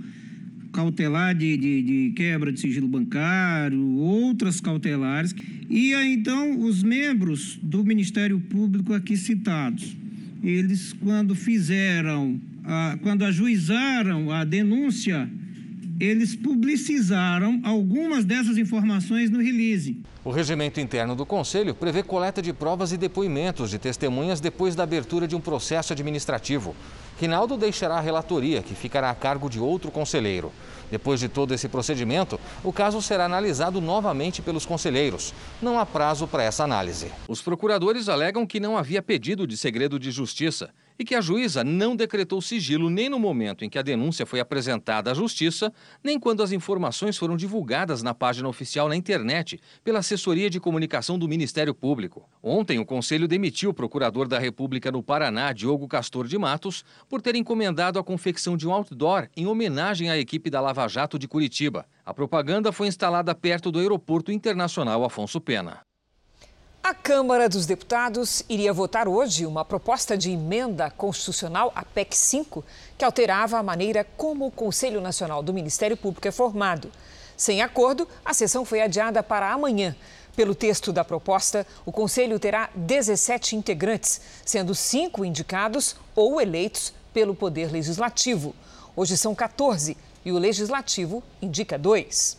[0.72, 5.34] cautelar de, de, de, quebra de sigilo bancário, outras cautelares,
[5.68, 9.96] e então os membros do Ministério Público aqui citados
[10.42, 15.28] eles, quando fizeram, a, quando ajuizaram a denúncia
[16.00, 20.00] eles publicizaram algumas dessas informações no release.
[20.24, 24.84] O regimento interno do Conselho prevê coleta de provas e depoimentos de testemunhas depois da
[24.84, 26.76] abertura de um processo administrativo.
[27.20, 30.52] Rinaldo deixará a relatoria, que ficará a cargo de outro conselheiro.
[30.90, 35.34] Depois de todo esse procedimento, o caso será analisado novamente pelos conselheiros.
[35.60, 37.10] Não há prazo para essa análise.
[37.28, 41.62] Os procuradores alegam que não havia pedido de segredo de justiça e que a juíza
[41.62, 46.18] não decretou sigilo nem no momento em que a denúncia foi apresentada à Justiça, nem
[46.18, 51.28] quando as informações foram divulgadas na página oficial na internet pela assessoria de comunicação do
[51.28, 52.28] Ministério Público.
[52.42, 57.22] Ontem, o Conselho demitiu o procurador da República no Paraná, Diogo Castor de Matos, por
[57.22, 61.28] ter encomendado a confecção de um outdoor em homenagem à equipe da Lava Jato de
[61.28, 61.86] Curitiba.
[62.04, 65.87] A propaganda foi instalada perto do Aeroporto Internacional Afonso Pena.
[66.88, 72.64] A Câmara dos Deputados iria votar hoje uma proposta de emenda constitucional, a PEC 5,
[72.96, 76.90] que alterava a maneira como o Conselho Nacional do Ministério Público é formado.
[77.36, 79.94] Sem acordo, a sessão foi adiada para amanhã.
[80.34, 87.34] Pelo texto da proposta, o Conselho terá 17 integrantes, sendo cinco indicados ou eleitos pelo
[87.34, 88.54] Poder Legislativo.
[88.96, 92.37] Hoje são 14 e o Legislativo indica dois.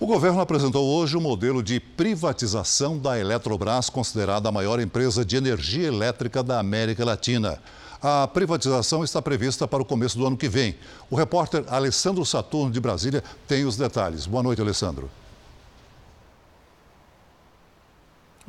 [0.00, 5.24] O governo apresentou hoje o um modelo de privatização da Eletrobras, considerada a maior empresa
[5.24, 7.58] de energia elétrica da América Latina.
[8.00, 10.76] A privatização está prevista para o começo do ano que vem.
[11.10, 14.24] O repórter Alessandro Saturno, de Brasília, tem os detalhes.
[14.24, 15.10] Boa noite, Alessandro.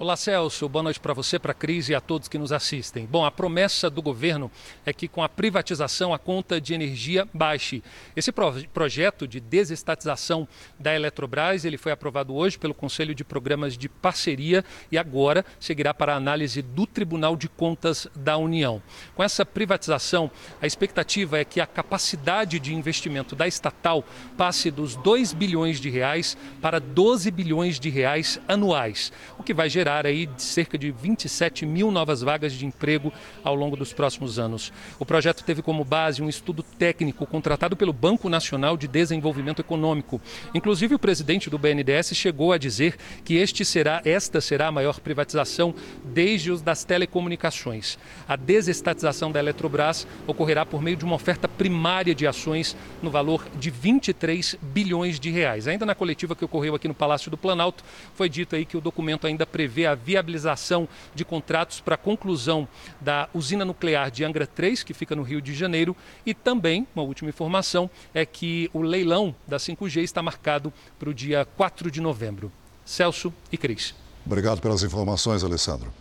[0.02, 0.70] Olá, Celso.
[0.70, 3.06] Boa noite para você, para a Cris e a todos que nos assistem.
[3.06, 4.50] Bom, a promessa do governo
[4.86, 7.84] é que com a privatização a conta de energia baixe.
[8.16, 10.48] Esse pro projeto de desestatização
[10.80, 15.94] da Eletrobras, ele foi aprovado hoje pelo Conselho de Programas de Parceria e agora seguirá
[15.94, 18.82] para a análise do Tribunal de Contas da União.
[19.14, 20.32] Com essa privatização,
[20.62, 24.06] a expectativa é que a capacidade de investimento da estatal
[24.38, 29.70] passe dos 2 bilhões de reais para 12 bilhões de reais anuais, o que vai
[29.70, 33.12] gerar gerar aí cerca de 27 mil novas vagas de emprego
[33.44, 34.72] ao longo dos próximos anos.
[35.00, 40.22] O projeto teve como base um estudo técnico contratado pelo Banco Nacional de Desenvolvimento Econômico.
[40.54, 45.00] Inclusive, o presidente do BNDES chegou a dizer que este será, esta será a maior
[45.00, 45.74] privatização
[46.04, 47.98] desde os das telecomunicações.
[48.28, 53.44] A desestatização da Eletrobras ocorrerá por meio de uma oferta primária de ações no valor
[53.58, 55.68] de 23 bilhões de reais.
[55.68, 58.82] Ainda na coletiva que ocorreu aqui no Palácio do Planalto, foi dito aí que o
[58.82, 62.68] documento ainda prevê prevê a viabilização de contratos para a conclusão
[63.00, 67.04] da usina nuclear de Angra 3, que fica no Rio de Janeiro, e também, uma
[67.04, 72.02] última informação, é que o leilão da 5G está marcado para o dia 4 de
[72.02, 72.52] novembro.
[72.86, 73.94] Celso e Cris.
[74.26, 75.92] Obrigado pelas informações, Alessandro.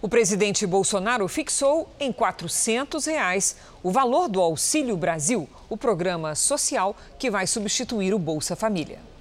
[0.00, 6.94] O presidente Bolsonaro fixou em 400 reais o valor do Auxílio Brasil, o programa social
[7.18, 9.13] que vai substituir o Bolsa Família.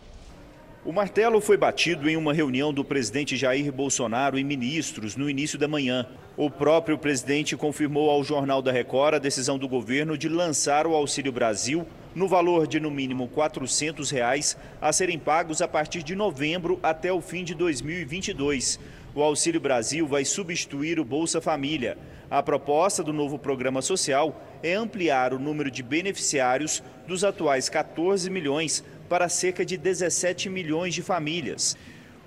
[0.86, 5.58] O martelo foi batido em uma reunião do presidente Jair Bolsonaro e ministros no início
[5.58, 6.06] da manhã.
[6.36, 10.94] O próprio presidente confirmou ao Jornal da Record a decisão do governo de lançar o
[10.94, 16.16] Auxílio Brasil no valor de no mínimo 400 reais, a serem pagos a partir de
[16.16, 18.78] novembro até o fim de 2022.
[19.16, 21.98] O Auxílio Brasil vai substituir o Bolsa Família.
[22.30, 28.30] A proposta do novo programa social é ampliar o número de beneficiários dos atuais 14
[28.30, 31.78] milhões para cerca de 17 milhões de famílias.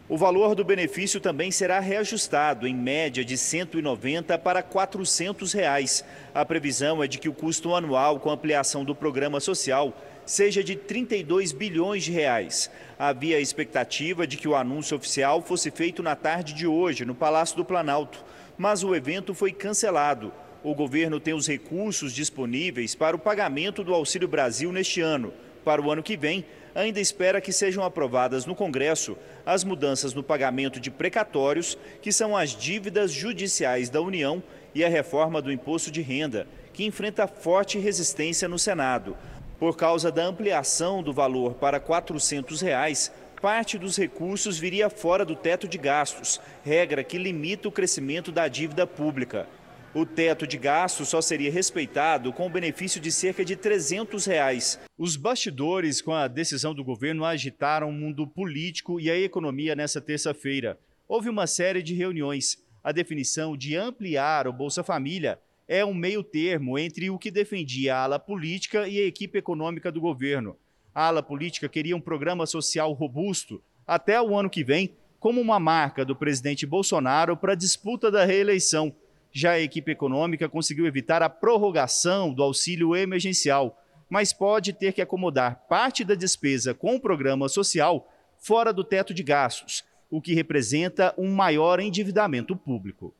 [0.09, 6.05] O valor do benefício também será reajustado, em média de R$ 190 para 400 reais.
[6.33, 10.77] A previsão é de que o custo anual com ampliação do programa social seja de
[10.77, 12.71] 32 bilhões de reais.
[12.97, 17.17] Havia a expectativa de que o anúncio oficial fosse feito na tarde de hoje, no
[17.17, 18.25] Palácio do Planalto,
[18.57, 20.33] mas o evento foi cancelado.
[20.63, 25.35] O governo tem os recursos disponíveis para o pagamento do Auxílio Brasil neste ano.
[25.67, 26.45] Para o ano que vem,
[26.77, 29.17] ainda espera que sejam aprovadas no Congresso
[29.47, 34.43] as mudanças no pagamento de precatórios, que são as dívidas judiciais da União,
[34.75, 39.17] e a reforma do imposto de renda, que enfrenta forte resistência no Senado.
[39.59, 43.11] Por causa da ampliação do valor para 400 reais,
[43.41, 48.49] parte dos recursos viria fora do teto de gastos, regra que limita o crescimento da
[48.49, 49.49] dívida pública.
[49.97, 54.79] O teto de gastos só seria respeitado com o benefício de cerca de 300 reais.
[54.99, 59.99] Os bastidores com a decisão do governo agitaram o mundo político e a economia nessa
[59.99, 60.79] terça-feira.
[61.09, 62.63] Houve uma série de reuniões.
[62.85, 67.97] A definição de ampliar o Bolsa Família é um meio termo entre o que defendia
[67.97, 70.59] a ala política e a equipe econômica do governo.
[70.95, 75.59] A ala política queria um programa social robusto até o ano que vem, como uma
[75.59, 78.95] marca do presidente Bolsonaro para a disputa da reeleição
[79.37, 83.79] já a equipe econômica conseguiu evitar a prorrogação do auxílio emergencial,
[84.09, 89.13] mas pode ter que acomodar parte da despesa com o programa social fora do teto
[89.13, 93.15] de gastos, o que representa um maior endividamento público.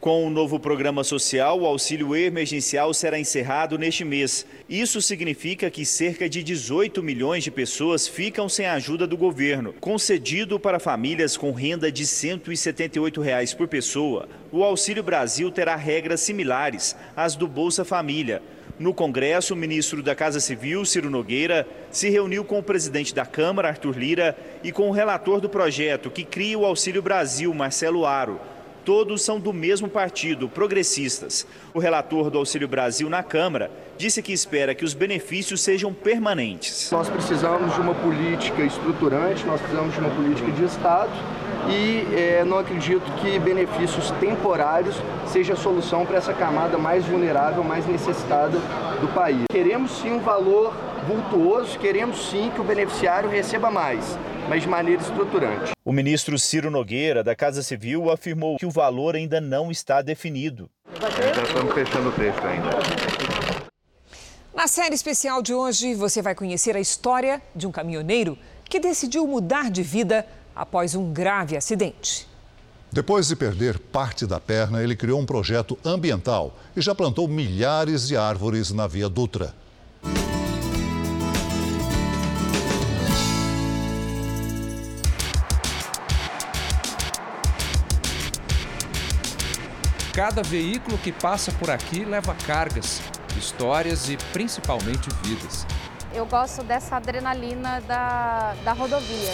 [0.00, 4.46] Com o novo programa social, o auxílio emergencial será encerrado neste mês.
[4.66, 9.74] Isso significa que cerca de 18 milhões de pessoas ficam sem a ajuda do governo.
[9.78, 16.20] Concedido para famílias com renda de 178 reais por pessoa, o Auxílio Brasil terá regras
[16.20, 18.40] similares às do Bolsa Família.
[18.78, 23.26] No Congresso, o ministro da Casa Civil, Ciro Nogueira, se reuniu com o presidente da
[23.26, 24.34] Câmara, Arthur Lira,
[24.64, 28.40] e com o relator do projeto que cria o Auxílio Brasil, Marcelo Aro
[28.90, 31.46] todos são do mesmo partido, progressistas.
[31.72, 36.90] O relator do Auxílio Brasil na Câmara disse que espera que os benefícios sejam permanentes.
[36.90, 41.12] Nós precisamos de uma política estruturante, nós precisamos de uma política de Estado
[41.68, 47.62] e é, não acredito que benefícios temporários seja a solução para essa camada mais vulnerável,
[47.62, 48.58] mais necessitada
[49.00, 49.44] do país.
[49.52, 50.74] Queremos sim um valor
[51.06, 54.18] vultuoso, queremos sim que o beneficiário receba mais
[54.50, 55.70] mas de maneira estruturante.
[55.84, 60.68] O ministro Ciro Nogueira, da Casa Civil, afirmou que o valor ainda não está definido.
[61.36, 62.70] Já estamos fechando o texto ainda.
[64.52, 69.24] Na série especial de hoje, você vai conhecer a história de um caminhoneiro que decidiu
[69.24, 72.26] mudar de vida após um grave acidente.
[72.90, 78.08] Depois de perder parte da perna, ele criou um projeto ambiental e já plantou milhares
[78.08, 79.54] de árvores na Via Dutra.
[90.14, 93.00] Cada veículo que passa por aqui leva cargas,
[93.38, 95.64] histórias e principalmente vidas.
[96.12, 99.32] Eu gosto dessa adrenalina da, da rodovia.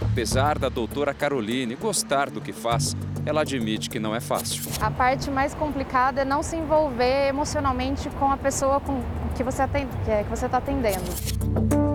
[0.00, 2.96] Apesar da doutora Caroline gostar do que faz,
[3.26, 4.62] ela admite que não é fácil.
[4.80, 9.02] A parte mais complicada é não se envolver emocionalmente com a pessoa com
[9.36, 11.85] que você atende, que você está atendendo.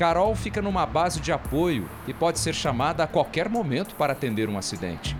[0.00, 4.48] Carol fica numa base de apoio e pode ser chamada a qualquer momento para atender
[4.48, 5.14] um acidente.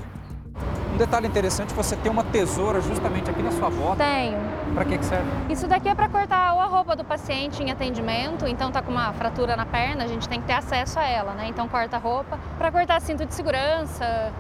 [0.95, 4.03] Um detalhe interessante, você tem uma tesoura justamente aqui na sua bota.
[4.03, 4.39] Tenho.
[4.73, 5.29] Para que, que serve?
[5.51, 8.91] Isso daqui é para cortar ou a roupa do paciente em atendimento, então tá com
[8.91, 11.49] uma fratura na perna, a gente tem que ter acesso a ela, né?
[11.49, 12.39] Então corta a roupa.
[12.57, 14.33] Para cortar cinto de segurança,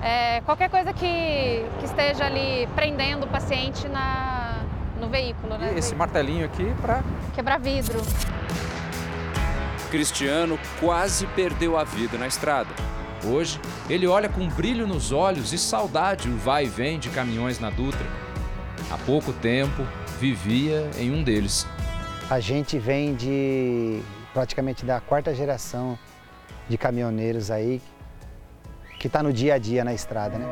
[0.00, 4.60] é, qualquer coisa que, que esteja ali prendendo o paciente na,
[5.00, 5.72] no veículo, né?
[5.74, 7.02] E esse martelinho aqui para...
[7.34, 8.00] Quebrar vidro.
[9.92, 12.70] Cristiano quase perdeu a vida na estrada.
[13.26, 17.60] Hoje, ele olha com brilho nos olhos e saudade o vai e vem de caminhões
[17.60, 18.06] na Dutra.
[18.90, 19.86] Há pouco tempo,
[20.18, 21.66] vivia em um deles.
[22.30, 24.00] A gente vem de
[24.32, 25.98] praticamente da quarta geração
[26.70, 27.78] de caminhoneiros aí
[28.98, 30.46] que está no dia a dia na estrada, né?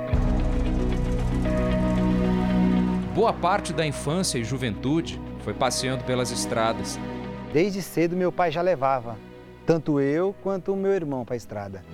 [3.15, 6.99] Boa parte da infância e juventude foi passeando pelas estradas.
[7.55, 9.17] Desde cedo meu pai já levava,
[9.71, 11.85] tanto eu quanto o meu irmão para a estrada.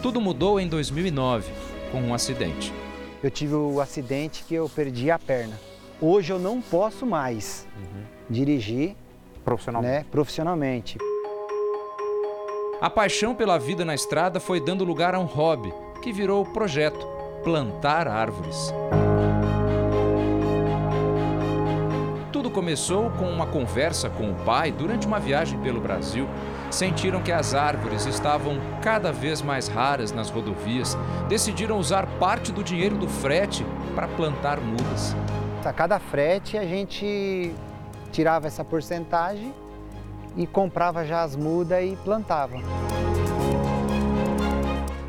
[0.00, 1.50] Tudo mudou em 2009,
[1.90, 2.72] com um acidente.
[3.20, 5.58] Eu tive o acidente que eu perdi a perna.
[6.00, 8.04] Hoje eu não posso mais uhum.
[8.30, 8.94] dirigir
[9.44, 9.92] profissionalmente.
[9.92, 10.98] Né, profissionalmente.
[12.80, 16.52] A paixão pela vida na estrada foi dando lugar a um hobby, que virou o
[16.52, 17.04] projeto
[17.42, 18.72] Plantar Árvores.
[22.36, 26.28] Tudo começou com uma conversa com o pai durante uma viagem pelo Brasil.
[26.70, 30.98] Sentiram que as árvores estavam cada vez mais raras nas rodovias.
[31.30, 33.64] Decidiram usar parte do dinheiro do frete
[33.94, 35.16] para plantar mudas.
[35.64, 37.54] A cada frete a gente
[38.12, 39.54] tirava essa porcentagem
[40.36, 42.58] e comprava já as mudas e plantava.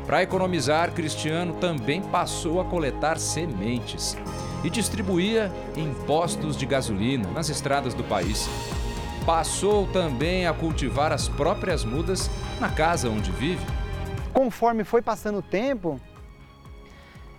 [0.06, 4.16] Para economizar, Cristiano também passou a coletar sementes
[4.64, 8.48] e distribuía em postos de gasolina nas estradas do país.
[9.24, 12.30] Passou também a cultivar as próprias mudas
[12.60, 13.64] na casa onde vive.
[14.32, 16.00] Conforme foi passando o tempo,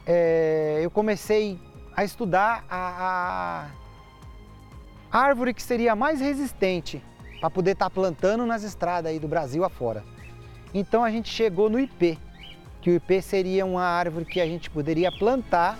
[0.05, 1.59] é, eu comecei
[1.95, 3.67] a estudar a,
[5.11, 7.03] a árvore que seria mais resistente
[7.39, 10.03] para poder estar tá plantando nas estradas aí do Brasil afora.
[10.73, 12.19] Então a gente chegou no IP,
[12.81, 15.77] que o IP seria uma árvore que a gente poderia plantar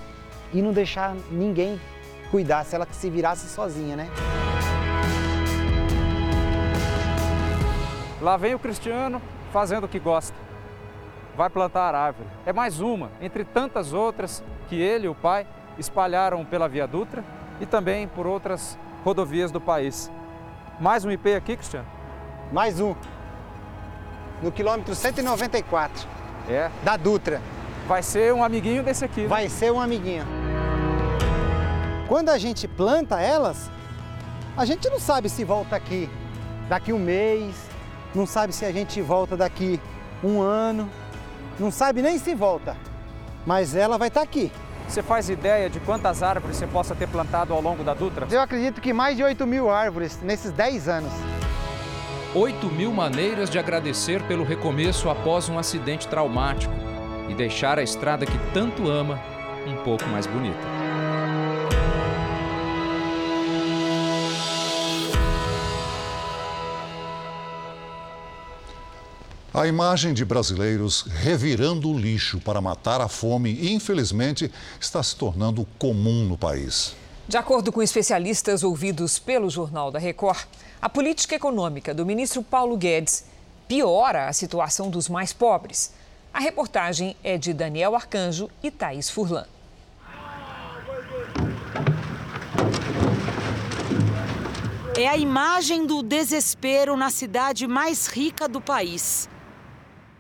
[0.54, 1.80] e não deixar ninguém
[2.32, 4.10] cuidar, se ela se virasse sozinha, né?
[8.22, 9.22] Lá vem o Cristiano
[9.52, 10.36] fazendo o que gosta.
[11.36, 12.28] Vai plantar árvore.
[12.46, 15.48] É mais uma, entre tantas outras que ele e o pai
[15.78, 17.24] espalharam pela Via Dutra
[17.62, 20.12] e também por outras rodovias do país.
[20.80, 21.88] Mais um IP aqui, Cristiano?
[22.52, 22.96] Mais um.
[24.42, 26.08] No quilômetro 194.
[26.50, 26.70] É?
[26.84, 27.42] Da Dutra.
[27.90, 29.22] Vai ser um amiguinho desse aqui.
[29.22, 29.28] Né?
[29.28, 30.24] Vai ser um amiguinho.
[32.08, 33.72] Quando a gente planta elas,
[34.56, 36.08] a gente não sabe se volta aqui
[36.70, 37.56] daqui um mês,
[38.14, 39.82] não sabe se a gente volta daqui
[40.24, 40.88] um ano,
[41.60, 42.78] não sabe nem se volta,
[43.44, 44.52] mas ela vai estar aqui.
[44.88, 48.28] Você faz ideia de quantas árvores você possa ter plantado ao longo da Dutra?
[48.30, 51.12] Eu acredito que mais de 8 mil árvores nesses 10 anos.
[52.36, 56.90] 8 mil maneiras de agradecer pelo recomeço após um acidente traumático
[57.30, 59.20] e deixar a estrada que tanto ama
[59.68, 60.80] um pouco mais bonita.
[69.54, 75.68] A imagem de brasileiros revirando o lixo para matar a fome, infelizmente, está se tornando
[75.78, 76.96] comum no país.
[77.28, 80.48] De acordo com especialistas ouvidos pelo Jornal da Record,
[80.82, 83.26] a política econômica do ministro Paulo Guedes
[83.68, 85.92] piora a situação dos mais pobres.
[86.34, 89.46] A reportagem é de Daniel Arcanjo e Thaís Furlan.
[94.96, 99.30] É a imagem do desespero na cidade mais rica do país.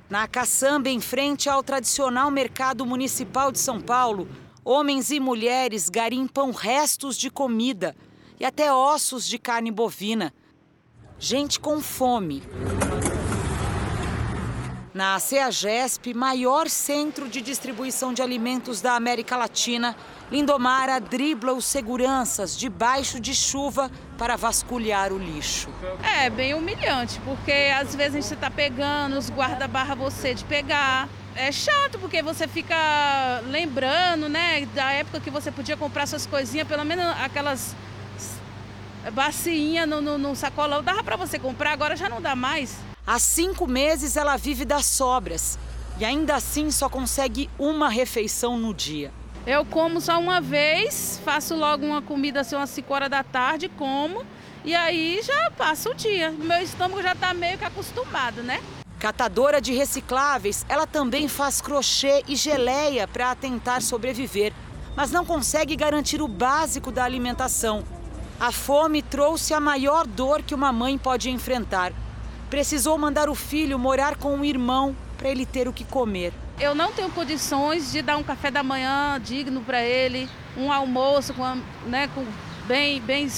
[0.10, 4.28] Na caçamba, em frente ao tradicional mercado municipal de São Paulo,
[4.64, 7.95] homens e mulheres garimpam restos de comida
[8.39, 10.34] e até ossos de carne bovina.
[11.20, 12.41] Gente com fome.
[14.99, 19.95] Na CEAGESP, maior centro de distribuição de alimentos da América Latina,
[20.29, 25.69] Lindomara dribla os seguranças debaixo de chuva para vasculhar o lixo.
[26.03, 30.43] É bem humilhante, porque às vezes a gente está pegando, os guarda barra você de
[30.43, 31.07] pegar.
[31.33, 32.75] É chato porque você fica
[33.47, 37.73] lembrando, né, da época que você podia comprar suas coisinhas, pelo menos aquelas
[39.13, 42.88] bacinha no, no, no sacolão, dava para você comprar, agora já não dá mais.
[43.05, 45.57] Há cinco meses ela vive das sobras
[45.99, 49.11] e ainda assim só consegue uma refeição no dia.
[49.45, 53.69] Eu como só uma vez, faço logo uma comida assim umas 5 horas da tarde,
[53.69, 54.23] como
[54.63, 56.31] e aí já passa o dia.
[56.31, 58.61] Meu estômago já está meio que acostumado, né?
[58.99, 64.53] Catadora de recicláveis, ela também faz crochê e geleia para tentar sobreviver,
[64.95, 67.83] mas não consegue garantir o básico da alimentação.
[68.39, 71.93] A fome trouxe a maior dor que uma mãe pode enfrentar
[72.49, 76.33] precisou mandar o filho morar com um irmão para ele ter o que comer.
[76.59, 81.33] Eu não tenho condições de dar um café da manhã digno para ele, um almoço
[81.33, 82.25] com, né, com
[82.67, 83.29] bem, bem,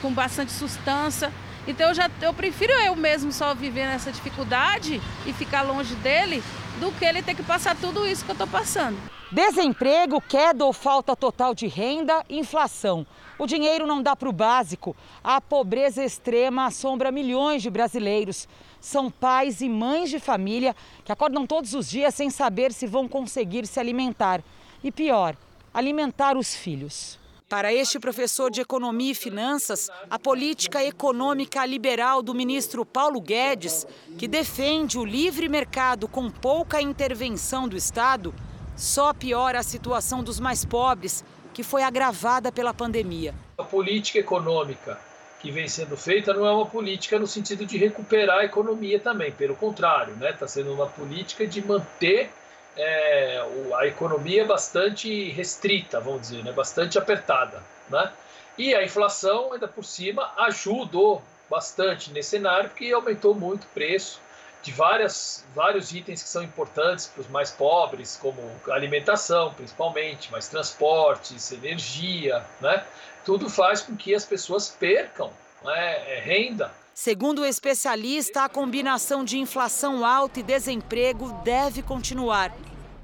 [0.00, 1.32] com bastante sustância.
[1.66, 6.42] Então eu já eu prefiro eu mesmo só viver nessa dificuldade e ficar longe dele
[6.80, 8.96] do que ele ter que passar tudo isso que eu estou passando.
[9.30, 13.06] Desemprego, queda ou falta total de renda, inflação.
[13.38, 14.96] O dinheiro não dá para o básico.
[15.22, 18.48] A pobreza extrema assombra milhões de brasileiros.
[18.80, 20.74] São pais e mães de família
[21.04, 24.42] que acordam todos os dias sem saber se vão conseguir se alimentar.
[24.82, 25.36] E pior,
[25.74, 27.18] alimentar os filhos.
[27.50, 33.86] Para este professor de Economia e Finanças, a política econômica liberal do ministro Paulo Guedes,
[34.16, 38.34] que defende o livre mercado com pouca intervenção do Estado,
[38.78, 43.34] só piora a situação dos mais pobres, que foi agravada pela pandemia.
[43.58, 44.98] A política econômica
[45.40, 49.32] que vem sendo feita não é uma política no sentido de recuperar a economia também,
[49.32, 50.32] pelo contrário, está né?
[50.32, 52.30] Tá sendo uma política de manter
[52.76, 53.44] é,
[53.76, 56.52] a economia bastante restrita, vamos dizer, né?
[56.52, 57.62] bastante apertada.
[57.90, 58.12] Né?
[58.56, 64.20] E a inflação, ainda por cima, ajudou bastante nesse cenário, porque aumentou muito o preço
[64.68, 68.38] de várias, vários itens que são importantes para os mais pobres, como
[68.70, 72.84] alimentação, principalmente, mas transportes, energia, né?
[73.24, 75.30] tudo faz com que as pessoas percam
[75.64, 76.70] né, renda.
[76.92, 82.54] Segundo o especialista, a combinação de inflação alta e desemprego deve continuar.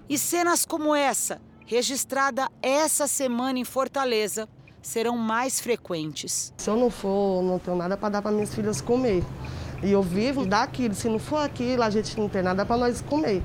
[0.06, 4.46] E cenas como essa, registrada essa semana em Fortaleza,
[4.82, 6.52] serão mais frequentes.
[6.58, 9.24] Se eu não for, não tenho nada para dar para minhas filhas comer.
[9.82, 10.94] E eu vivo daquilo.
[10.94, 13.42] Se não for aquilo, a gente não tem nada para nós comer.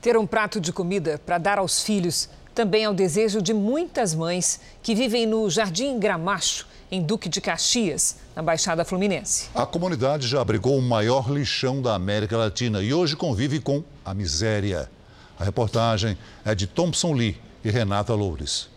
[0.00, 4.14] Ter um prato de comida para dar aos filhos também é o desejo de muitas
[4.14, 9.48] mães que vivem no Jardim Gramacho, em Duque de Caxias, na Baixada Fluminense.
[9.54, 14.12] A comunidade já abrigou o maior lixão da América Latina e hoje convive com a
[14.12, 14.90] miséria.
[15.38, 18.68] A reportagem é de Thompson Lee e Renata Loures.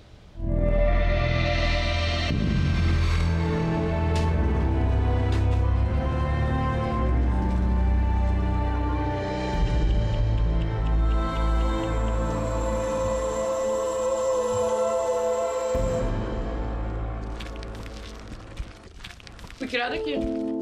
[19.86, 20.16] Criada aqui.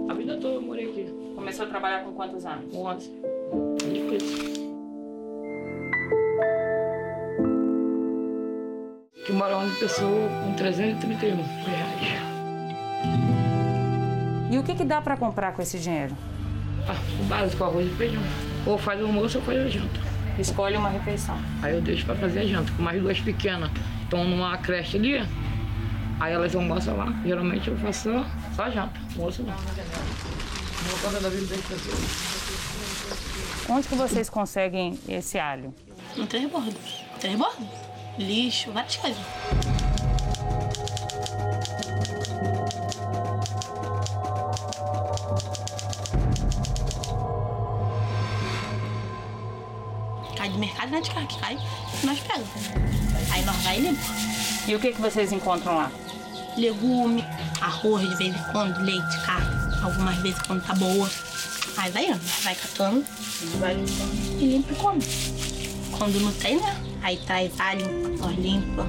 [0.10, 1.34] A vida toda eu morei aqui.
[1.36, 2.74] Começou a trabalhar com quantos anos?
[2.74, 3.12] 11.
[3.94, 4.54] Difícil.
[9.26, 12.22] Que mora 11 pessoas com 331 reais.
[14.52, 16.16] E o que, que dá para comprar com esse dinheiro?
[16.88, 18.22] Ah, o básico, arroz e feijão.
[18.66, 20.00] Ou faz o almoço ou faz a janta.
[20.38, 21.38] Escolhe uma refeição.
[21.62, 23.72] Aí eu deixo para fazer a janta, com mais duas pequenas.
[24.04, 25.26] Estão numa creche ali,
[26.20, 27.08] aí elas almoçam lá.
[27.26, 29.56] Geralmente eu faço só só janta, almoço não.
[33.70, 35.74] Onde que vocês conseguem esse alho?
[36.16, 36.76] No transbordo.
[37.20, 37.68] Transbordo?
[38.18, 39.24] Lixo, várias coisas.
[50.36, 51.58] Cai do mercado, não é de carro que cai,
[52.04, 52.50] nós pegamos.
[53.32, 54.53] Aí nós vai e limpa.
[54.68, 55.92] E o que, que vocês encontram lá?
[56.58, 57.24] Legume,
[57.60, 61.10] arroz de vez em quando, leite, carne, algumas vezes quando tá boa.
[61.76, 63.04] Aí vai indo, vai catando,
[63.60, 65.02] vai limpando e limpa e come.
[65.98, 66.78] Quando não tem, né?
[67.02, 68.88] Aí traz alho, nós limpa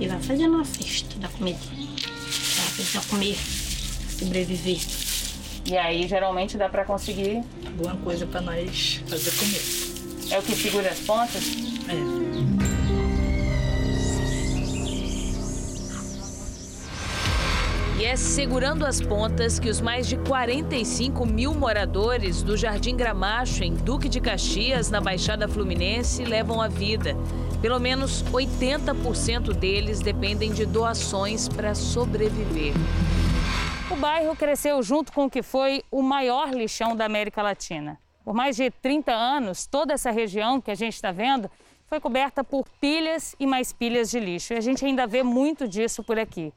[0.00, 1.58] e vai fazendo uma festa da comida.
[1.58, 3.36] Pra pessoa comer,
[4.18, 4.80] sobreviver.
[5.66, 9.62] E aí geralmente dá pra conseguir alguma coisa pra nós fazer comer.
[10.30, 11.42] É o que segura as pontas?
[11.88, 12.25] É.
[18.06, 23.74] é segurando as pontas que os mais de 45 mil moradores do Jardim Gramacho, em
[23.74, 27.16] Duque de Caxias, na Baixada Fluminense, levam a vida.
[27.60, 32.74] Pelo menos 80% deles dependem de doações para sobreviver.
[33.90, 37.98] O bairro cresceu junto com o que foi o maior lixão da América Latina.
[38.24, 41.50] Por mais de 30 anos, toda essa região que a gente está vendo
[41.88, 44.52] foi coberta por pilhas e mais pilhas de lixo.
[44.52, 46.52] E a gente ainda vê muito disso por aqui.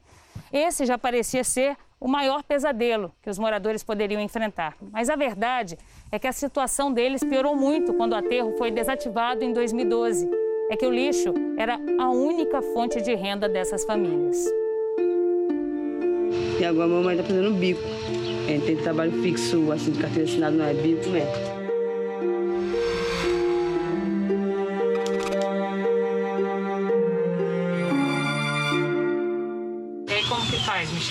[0.52, 4.74] Esse já parecia ser o maior pesadelo que os moradores poderiam enfrentar.
[4.90, 5.78] Mas a verdade
[6.10, 10.28] é que a situação deles piorou muito quando o aterro foi desativado em 2012.
[10.70, 14.38] É que o lixo era a única fonte de renda dessas famílias.
[16.58, 17.80] E agora a mamãe está fazendo bico.
[18.46, 21.59] Gente tem trabalho fixo, assim, carteira assinada não é bico, né?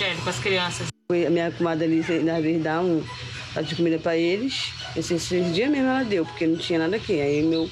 [0.00, 0.88] Michele, com as crianças?
[1.10, 3.04] A minha comadre ali, às vezes, dá um
[3.52, 4.72] prato de comida para eles.
[4.96, 7.20] Esse, esse dia mesmo ela deu, porque não tinha nada aqui.
[7.20, 7.68] Aí meu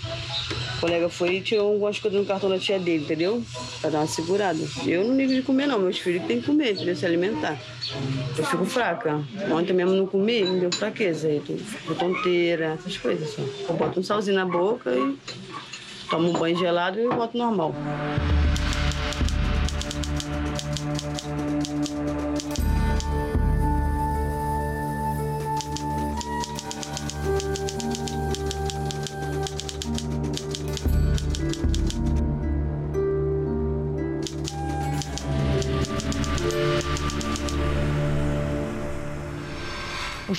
[0.81, 3.43] colega foi e tirou algumas coisas no cartão da tia dele, entendeu?
[3.81, 4.59] Pra dar uma segurada.
[4.85, 5.79] Eu não ligo de comer, não.
[5.79, 6.97] Meus filhos têm que comer, entendeu?
[6.97, 7.59] Se alimentar.
[8.37, 9.23] Eu fico fraca.
[9.51, 11.29] Ontem mesmo não comi, me deu fraqueza.
[11.29, 11.43] Aí,
[11.87, 13.43] tô tonteira, essas coisas só.
[13.69, 15.17] Eu boto um salzinho na boca e
[16.11, 17.75] tomo um banho gelado e volto normal.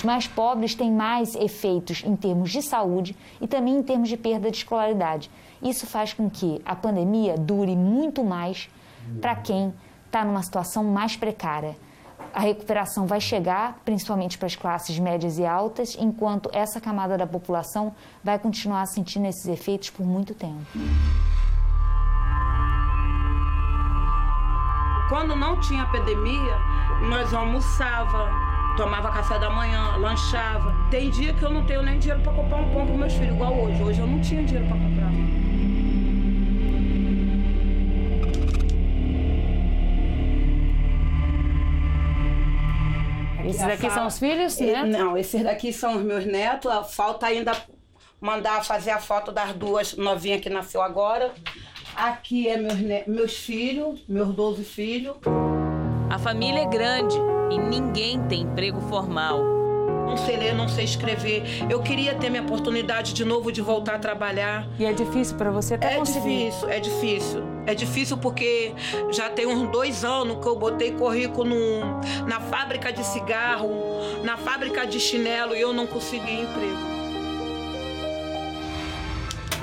[0.10, 4.50] Mais pobres têm mais efeitos em termos de saúde e também em termos de perda
[4.50, 5.30] de escolaridade.
[5.62, 8.68] Isso faz com que a pandemia dure muito mais
[9.22, 9.72] para quem
[10.08, 11.78] está numa situação mais precária.
[12.34, 17.28] A recuperação vai chegar, principalmente para as classes médias e altas, enquanto essa camada da
[17.28, 17.94] população
[18.24, 20.66] vai continuar sentindo esses efeitos por muito tempo.
[25.08, 26.58] Quando não tinha epidemia,
[27.10, 28.49] nós almoçava,
[28.80, 30.74] tomava café da manhã, lanchava.
[30.90, 33.36] Tem dia que eu não tenho nem dinheiro para comprar um pão para meus filhos,
[33.36, 33.84] igual hoje.
[33.84, 35.10] Hoje eu não tinha dinheiro para comprar.
[43.46, 44.84] Esses daqui são os filhos, né?
[44.86, 46.72] Não, esses daqui são os meus netos.
[46.96, 47.52] Falta ainda
[48.22, 51.34] mandar fazer a foto das duas novinhas que nasceu agora.
[51.98, 55.18] Aqui é meus, meus filhos, meus 12 filhos.
[56.10, 57.20] A família é grande
[57.52, 59.44] e ninguém tem emprego formal.
[60.06, 61.44] Não sei ler, não sei escrever.
[61.70, 64.68] Eu queria ter minha oportunidade de novo de voltar a trabalhar.
[64.80, 66.46] E é difícil para você até É conseguir.
[66.50, 67.44] difícil, é difícil.
[67.68, 68.74] É difícil porque
[69.12, 73.70] já tem uns dois anos que eu botei currículo no, na fábrica de cigarro,
[74.24, 76.90] na fábrica de chinelo e eu não consegui emprego.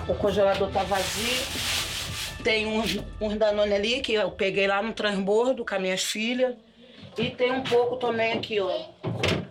[0.08, 1.42] O congelador tá vazio.
[2.44, 6.54] Tem uns, uns Danone ali que eu peguei lá no transbordo com as minhas filhas.
[7.18, 8.70] E tem um pouco também aqui, ó,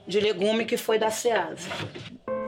[0.07, 1.67] de legume que foi da Ceasa.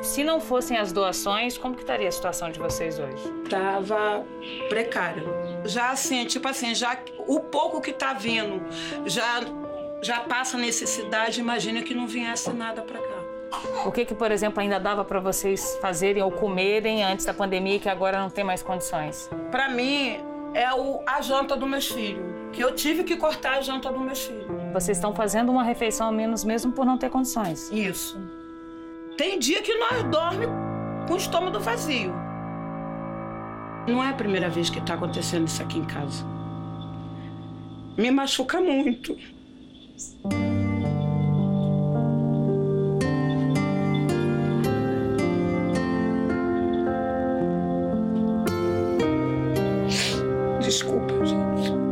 [0.01, 3.23] Se não fossem as doações, como que estaria a situação de vocês hoje?
[3.49, 4.23] Tava
[4.69, 5.25] precário.
[5.65, 6.97] Já assim, tipo assim, já
[7.27, 8.61] o pouco que tá vindo
[9.05, 9.41] já
[10.01, 13.17] já passa necessidade, imagina que não viesse nada para cá.
[13.85, 17.75] O que que, por exemplo, ainda dava para vocês fazerem ou comerem antes da pandemia
[17.75, 19.29] e que agora não tem mais condições?
[19.49, 20.19] Para mim
[20.53, 24.01] é o, a janta dos meus filhos, que eu tive que cortar a janta dos
[24.01, 24.45] meus filhos.
[24.73, 27.69] Vocês estão fazendo uma refeição a menos mesmo por não ter condições?
[27.71, 28.19] Isso.
[29.17, 30.55] Tem dia que nós dormimos
[31.07, 32.13] com o estômago vazio.
[33.87, 36.25] Não é a primeira vez que está acontecendo isso aqui em casa.
[37.97, 39.17] Me machuca muito.
[50.59, 51.86] Desculpa, gente.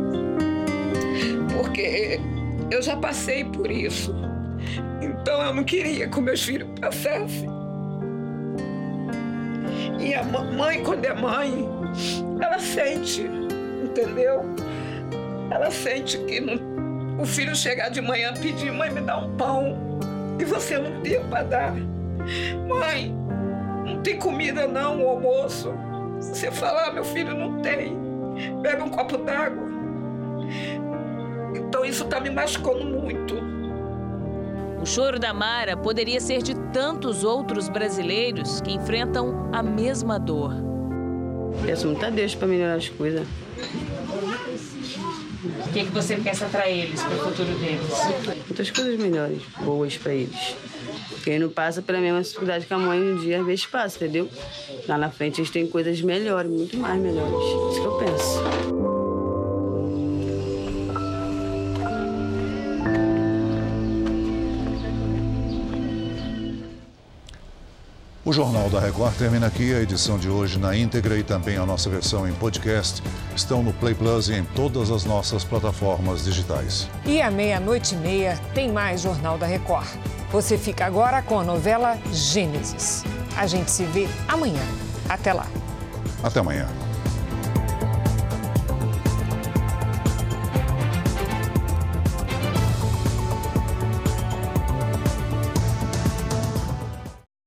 [2.70, 4.14] Eu já passei por isso.
[5.00, 7.48] Então eu não queria que meus filhos passassem.
[10.00, 11.68] E a mãe, quando é mãe,
[12.40, 13.22] ela sente,
[13.84, 14.42] entendeu?
[15.50, 19.98] Ela sente que não- o filho chegar de manhã pedir, mãe, me dá um pão.
[20.38, 21.74] E você não ter para dar.
[22.68, 23.14] Mãe,
[23.86, 25.72] não tem comida não, o almoço.
[26.20, 27.96] Você falar, meu filho não tem.
[28.60, 29.66] Bebe um copo d'água.
[31.86, 33.36] Isso tá me machucando muito.
[34.80, 40.52] O choro da Mara poderia ser de tantos outros brasileiros que enfrentam a mesma dor.
[41.64, 43.26] Peço muito a Deus para melhorar as coisas.
[45.64, 48.36] O que, que você pensa para eles, para o futuro deles?
[48.46, 50.56] Muitas coisas melhores, boas para eles.
[51.22, 54.28] Quem não passa pela mesma dificuldade que a mãe um dia, às vezes passa, entendeu?
[54.88, 57.32] Lá na frente eles têm coisas melhores, muito mais melhores.
[57.72, 58.85] Isso que eu penso.
[68.26, 69.72] O Jornal da Record termina aqui.
[69.72, 73.00] A edição de hoje na íntegra e também a nossa versão em podcast
[73.36, 76.88] estão no Play Plus e em todas as nossas plataformas digitais.
[77.04, 79.86] E à meia-noite e meia tem mais Jornal da Record.
[80.32, 83.04] Você fica agora com a novela Gênesis.
[83.36, 84.62] A gente se vê amanhã.
[85.08, 85.46] Até lá.
[86.20, 86.66] Até amanhã.